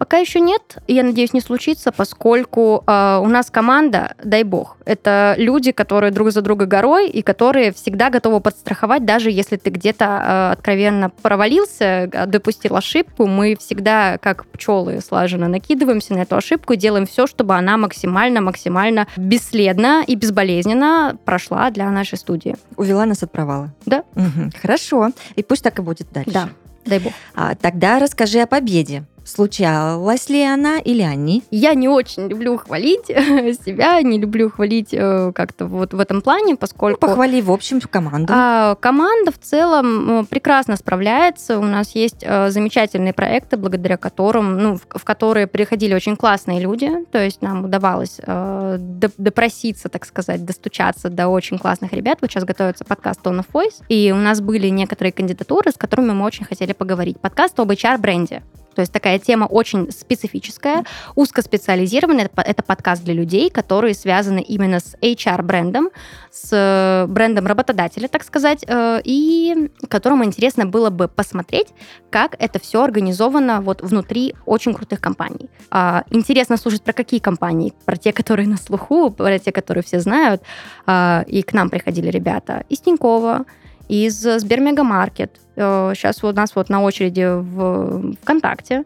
Пока 0.00 0.16
еще 0.16 0.40
нет, 0.40 0.78
и 0.86 0.94
я 0.94 1.02
надеюсь, 1.02 1.34
не 1.34 1.42
случится, 1.42 1.92
поскольку 1.92 2.82
э, 2.86 3.20
у 3.22 3.26
нас 3.26 3.50
команда, 3.50 4.14
дай 4.24 4.44
бог, 4.44 4.78
это 4.86 5.34
люди, 5.36 5.72
которые 5.72 6.10
друг 6.10 6.30
за 6.30 6.40
друга 6.40 6.64
горой 6.64 7.10
и 7.10 7.20
которые 7.20 7.70
всегда 7.70 8.08
готовы 8.08 8.40
подстраховать, 8.40 9.04
даже 9.04 9.30
если 9.30 9.58
ты 9.58 9.68
где-то 9.68 10.04
э, 10.06 10.52
откровенно 10.52 11.10
провалился, 11.10 12.10
допустил 12.28 12.76
ошибку, 12.76 13.26
мы 13.26 13.56
всегда, 13.56 14.16
как 14.16 14.46
пчелы, 14.46 15.02
слаженно 15.06 15.48
накидываемся 15.48 16.14
на 16.14 16.20
эту 16.20 16.34
ошибку 16.34 16.72
и 16.72 16.76
делаем 16.78 17.04
все, 17.04 17.26
чтобы 17.26 17.54
она 17.54 17.76
максимально-максимально 17.76 19.06
бесследно 19.18 20.02
и 20.06 20.14
безболезненно 20.14 21.18
прошла 21.26 21.68
для 21.68 21.90
нашей 21.90 22.16
студии. 22.16 22.56
Увела 22.78 23.04
нас 23.04 23.22
от 23.22 23.32
провала. 23.32 23.74
Да. 23.84 24.04
Мгм. 24.14 24.50
Хорошо. 24.62 25.10
И 25.36 25.42
пусть 25.42 25.62
так 25.62 25.78
и 25.78 25.82
будет 25.82 26.10
дальше. 26.10 26.30
Да, 26.30 26.48
дай 26.86 27.00
бог. 27.00 27.12
А, 27.34 27.54
тогда 27.54 27.98
расскажи 27.98 28.40
о 28.40 28.46
победе. 28.46 29.04
Случалась 29.30 30.28
ли 30.28 30.42
она 30.42 30.78
или 30.78 31.02
они? 31.02 31.42
Я 31.50 31.74
не 31.74 31.88
очень 31.88 32.28
люблю 32.28 32.56
хвалить 32.58 33.06
себя, 33.06 34.00
не 34.02 34.18
люблю 34.18 34.50
хвалить 34.50 34.88
э, 34.92 35.32
как-то 35.34 35.66
вот 35.66 35.94
в 35.94 36.00
этом 36.00 36.20
плане, 36.20 36.52
Ну, 36.52 36.56
поскольку 36.58 37.00
похвали 37.00 37.40
в 37.40 37.50
общем 37.50 37.80
команду. 37.80 38.32
а, 38.36 38.74
команда 38.74 39.30
в 39.32 39.38
целом 39.38 40.20
э, 40.20 40.24
прекрасно 40.24 40.76
справляется. 40.76 41.58
У 41.58 41.62
нас 41.62 41.94
есть 41.94 42.18
э, 42.22 42.50
замечательные 42.50 43.12
проекты, 43.12 43.56
благодаря 43.56 43.96
которым, 43.96 44.58
ну, 44.58 44.76
в, 44.76 44.98
в 44.98 45.04
которые 45.04 45.46
приходили 45.46 45.94
очень 45.94 46.16
классные 46.16 46.60
люди. 46.60 46.90
То 47.12 47.22
есть 47.22 47.40
нам 47.42 47.64
удавалось 47.64 48.20
э, 48.22 48.76
доп- 48.78 49.14
допроситься, 49.16 49.88
так 49.88 50.04
сказать, 50.04 50.44
достучаться 50.44 51.08
до 51.08 51.28
очень 51.28 51.58
классных 51.58 51.92
ребят. 51.92 52.18
Вот 52.20 52.30
сейчас 52.30 52.44
готовится 52.44 52.84
подкаст 52.84 53.20
Tone 53.24 53.40
of 53.40 53.46
Voice, 53.52 53.82
и 53.88 54.12
у 54.12 54.16
нас 54.16 54.40
были 54.40 54.68
некоторые 54.68 55.12
кандидатуры, 55.12 55.70
с 55.70 55.74
которыми 55.76 56.12
мы 56.12 56.24
очень 56.24 56.44
хотели 56.44 56.72
поговорить. 56.72 57.20
Подкаст 57.20 57.58
об 57.60 57.70
HR-бренде. 57.70 58.42
То 58.74 58.80
есть 58.80 58.92
такая 58.92 59.18
тема 59.18 59.44
очень 59.46 59.90
специфическая, 59.90 60.84
узкоспециализированная. 61.14 62.26
Это, 62.26 62.34
по- 62.34 62.40
это 62.40 62.62
подкаст 62.62 63.02
для 63.04 63.14
людей, 63.14 63.50
которые 63.50 63.94
связаны 63.94 64.40
именно 64.40 64.80
с 64.80 64.96
HR-брендом, 65.00 65.90
с 66.30 66.48
э, 66.52 67.06
брендом 67.08 67.46
работодателя, 67.46 68.08
так 68.08 68.24
сказать, 68.24 68.64
э, 68.66 69.00
и 69.04 69.70
которому 69.88 70.24
интересно 70.24 70.66
было 70.66 70.90
бы 70.90 71.08
посмотреть, 71.08 71.68
как 72.10 72.36
это 72.38 72.58
все 72.58 72.82
организовано 72.82 73.60
вот 73.60 73.82
внутри 73.82 74.34
очень 74.46 74.74
крутых 74.74 75.00
компаний. 75.00 75.48
А, 75.70 76.04
Интересно 76.10 76.56
слушать 76.56 76.82
про 76.82 76.92
какие 76.92 77.20
компании? 77.20 77.72
Про 77.84 77.96
те, 77.96 78.12
которые 78.12 78.48
на 78.48 78.56
слуху, 78.56 79.10
про 79.10 79.38
те, 79.38 79.52
которые 79.52 79.82
все 79.82 80.00
знают. 80.00 80.42
А, 80.86 81.24
И 81.26 81.42
к 81.42 81.52
нам 81.52 81.70
приходили 81.70 82.08
ребята 82.10 82.64
из 82.68 82.80
Тинькова, 82.80 83.44
из 83.90 84.20
Сбермегамаркет. 84.20 85.40
Сейчас 85.56 86.22
у 86.22 86.32
нас 86.32 86.54
вот 86.54 86.68
на 86.68 86.82
очереди 86.82 87.26
в 87.26 88.14
ВКонтакте. 88.22 88.84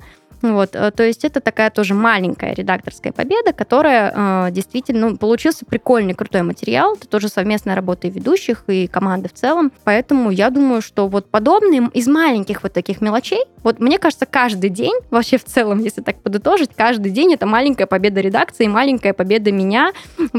Вот, 0.52 0.74
э, 0.74 0.90
то 0.90 1.02
есть 1.02 1.24
это 1.24 1.40
такая 1.40 1.70
тоже 1.70 1.94
маленькая 1.94 2.54
редакторская 2.54 3.14
победа, 3.14 3.54
которая 3.54 4.12
э, 4.14 4.50
действительно 4.50 5.10
ну, 5.10 5.16
получился 5.16 5.64
прикольный, 5.64 6.12
крутой 6.12 6.42
материал. 6.42 6.96
Это 6.96 7.08
тоже 7.08 7.28
совместная 7.28 7.74
работа 7.74 8.08
и 8.08 8.10
ведущих, 8.10 8.64
и 8.66 8.86
команды 8.86 9.30
в 9.30 9.32
целом. 9.32 9.72
Поэтому 9.84 10.30
я 10.30 10.50
думаю, 10.50 10.82
что 10.82 11.08
вот 11.08 11.30
подобные 11.30 11.88
из 11.94 12.06
маленьких 12.08 12.62
вот 12.62 12.74
таких 12.74 13.00
мелочей, 13.00 13.44
вот 13.62 13.80
мне 13.80 13.98
кажется, 13.98 14.26
каждый 14.26 14.68
день, 14.68 14.94
вообще 15.10 15.38
в 15.38 15.44
целом, 15.44 15.78
если 15.78 16.02
так 16.02 16.20
подытожить, 16.20 16.70
каждый 16.76 17.10
день 17.10 17.32
это 17.32 17.46
маленькая 17.46 17.86
победа 17.86 18.20
редакции, 18.20 18.66
маленькая 18.66 19.14
победа 19.14 19.50
меня, 19.50 19.92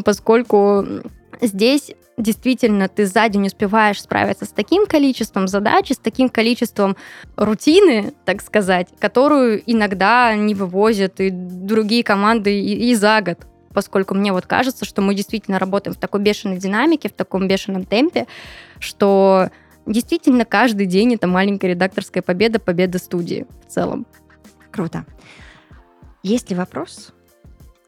поскольку 0.05 0.85
здесь 1.41 1.93
действительно 2.17 2.87
ты 2.87 3.05
за 3.05 3.27
день 3.29 3.47
успеваешь 3.47 4.01
справиться 4.01 4.45
с 4.45 4.49
таким 4.49 4.85
количеством 4.85 5.47
задач, 5.47 5.91
с 5.91 5.97
таким 5.97 6.29
количеством 6.29 6.95
рутины, 7.35 8.13
так 8.25 8.41
сказать, 8.41 8.87
которую 8.99 9.61
иногда 9.65 10.33
не 10.35 10.55
вывозят 10.55 11.19
и 11.19 11.29
другие 11.29 12.03
команды 12.03 12.59
и, 12.59 12.91
и 12.91 12.95
за 12.95 13.21
год 13.21 13.39
поскольку 13.73 14.15
мне 14.15 14.31
вот 14.31 14.45
кажется, 14.45 14.85
что 14.85 15.01
мы 15.01 15.13
действительно 15.13 15.59
работаем 15.59 15.93
в 15.93 15.99
такой 15.99 16.21
бешеной 16.21 16.57
динамике, 16.57 17.09
в 17.09 17.13
таком 17.13 17.45
бешеном 17.45 17.83
темпе, 17.83 18.25
что 18.79 19.49
действительно 19.85 20.45
каждый 20.45 20.85
день 20.85 21.13
это 21.13 21.27
маленькая 21.27 21.71
редакторская 21.71 22.23
победа, 22.23 22.59
победа 22.59 22.97
студии 22.99 23.45
в 23.67 23.71
целом. 23.71 24.07
Круто. 24.71 25.05
Есть 26.23 26.49
ли 26.49 26.55
вопрос, 26.55 27.13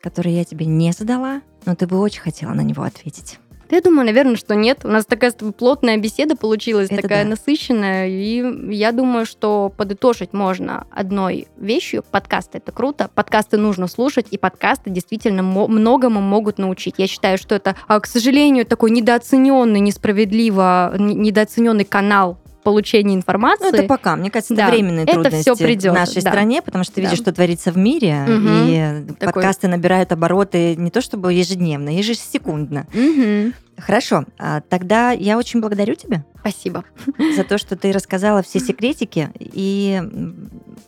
который 0.01 0.33
я 0.33 0.43
тебе 0.43 0.65
не 0.65 0.91
задала, 0.91 1.41
но 1.65 1.73
ты 1.73 1.87
бы 1.87 1.97
очень 1.99 2.21
хотела 2.21 2.51
на 2.51 2.61
него 2.61 2.83
ответить? 2.83 3.39
Да 3.69 3.75
я 3.75 3.81
думаю, 3.81 4.05
наверное, 4.05 4.35
что 4.35 4.55
нет. 4.55 4.79
У 4.83 4.87
нас 4.87 5.05
такая 5.05 5.31
плотная 5.31 5.97
беседа 5.97 6.35
получилась, 6.35 6.89
Это 6.89 7.01
такая 7.01 7.23
да. 7.23 7.31
насыщенная. 7.31 8.07
И 8.07 8.73
я 8.73 8.91
думаю, 8.91 9.25
что 9.25 9.71
подытожить 9.75 10.33
можно 10.33 10.87
одной 10.91 11.47
вещью. 11.57 12.03
Подкасты— 12.09 12.57
это 12.59 12.71
круто. 12.71 13.09
Подкасты 13.13 13.57
нужно 13.57 13.87
слушать, 13.87 14.27
и 14.31 14.37
подкасты 14.37 14.89
действительно 14.89 15.43
многому 15.43 16.21
могут 16.21 16.57
научить. 16.57 16.95
Я 16.97 17.07
считаю, 17.07 17.37
что 17.37 17.55
это, 17.55 17.75
а, 17.87 17.99
к 17.99 18.07
сожалению, 18.07 18.65
такой 18.65 18.91
недооцененный, 18.91 19.79
несправедливо, 19.79 20.95
недооцененный 20.97 21.85
канал 21.85 22.37
получения 22.71 23.15
информации. 23.15 23.63
Ну, 23.71 23.77
это 23.77 23.83
пока. 23.87 24.17
Мне 24.17 24.29
кажется, 24.29 24.53
это 24.53 24.63
Да, 24.65 24.69
временные 24.71 25.03
это 25.03 25.13
трудности 25.13 25.41
всё 25.41 25.55
придёт, 25.55 25.93
в 25.93 25.95
нашей 25.95 26.21
да. 26.21 26.31
стране, 26.31 26.61
потому 26.61 26.83
что 26.83 26.95
ты 26.95 27.01
Да. 27.01 27.07
видишь, 27.07 27.21
что 27.21 27.31
творится 27.31 27.71
в 27.71 27.77
мире, 27.77 28.25
Мгм. 28.27 28.47
и 28.67 29.13
Такой- 29.19 29.33
подкасты 29.33 29.69
набирают 29.69 30.11
обороты 30.11 30.75
не 30.75 30.91
то 30.91 30.99
чтобы 30.99 31.33
ежедневно, 31.33 31.89
ежесекундно. 31.97 32.85
Мгм. 32.93 33.53
Хорошо, 33.77 34.25
а, 34.37 34.59
тогда 34.59 35.11
я 35.11 35.37
очень 35.37 35.61
благодарю 35.61 35.95
тебя 35.95 36.25
Спасибо. 36.41 36.83
за 37.37 37.43
то, 37.45 37.57
что 37.57 37.77
ты 37.77 37.93
рассказала 37.93 38.43
все 38.43 38.59
секретики. 38.59 39.29
И 39.39 40.01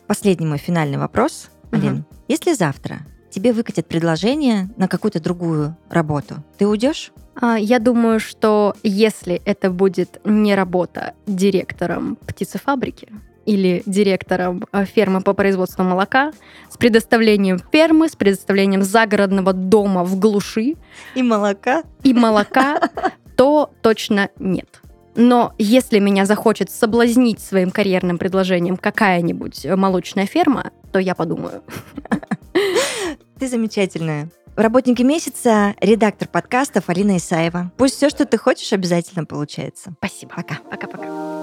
последний 0.06 0.46
мой 0.46 0.58
финальный 0.58 0.98
вопрос, 0.98 1.48
Алин. 1.72 1.92
Мгм. 1.92 2.06
Если 2.28 2.52
завтра 2.52 2.98
тебе 3.30 3.52
выкатят 3.54 3.86
предложение 3.86 4.68
на 4.76 4.86
какую-то 4.86 5.20
другую 5.22 5.76
работу, 5.88 6.44
ты 6.58 6.66
уйдешь? 6.66 7.12
А, 7.40 7.58
Я 7.58 7.78
думаю, 7.78 8.20
что 8.20 8.74
если 8.82 9.40
это 9.44 9.70
будет 9.70 10.20
не 10.24 10.54
работа 10.54 11.14
директором 11.26 12.16
птицефабрики 12.26 13.08
или 13.46 13.82
директором 13.86 14.64
э, 14.72 14.84
фермы 14.84 15.22
по 15.22 15.32
производству 15.32 15.82
молока, 15.82 16.32
с 16.70 16.76
предоставлением 16.76 17.58
фермы, 17.72 18.08
с 18.08 18.14
предоставлением 18.16 18.82
загородного 18.82 19.52
дома 19.52 20.04
в 20.04 20.18
глуши 20.18 20.76
И 21.14 21.22
молока? 21.22 21.82
и 22.02 22.12
молока, 22.12 22.80
то 23.36 23.70
точно 23.82 24.28
нет. 24.38 24.80
Но 25.16 25.54
если 25.58 25.98
меня 25.98 26.26
захочет 26.26 26.70
соблазнить 26.70 27.40
своим 27.40 27.70
карьерным 27.70 28.18
предложением 28.18 28.76
какая-нибудь 28.76 29.64
молочная 29.64 30.26
ферма, 30.26 30.70
то 30.92 30.98
я 30.98 31.14
подумаю. 31.14 31.62
Ты 33.40 33.48
замечательная. 33.48 34.28
Работники 34.60 35.00
месяца, 35.00 35.74
редактор 35.80 36.28
подкастов 36.28 36.90
Алина 36.90 37.16
Исаева. 37.16 37.72
Пусть 37.78 37.94
все, 37.94 38.10
что 38.10 38.26
ты 38.26 38.36
хочешь, 38.36 38.74
обязательно 38.74 39.24
получается. 39.24 39.94
Спасибо. 39.96 40.34
Пока. 40.36 40.56
Пока-пока. 40.70 41.39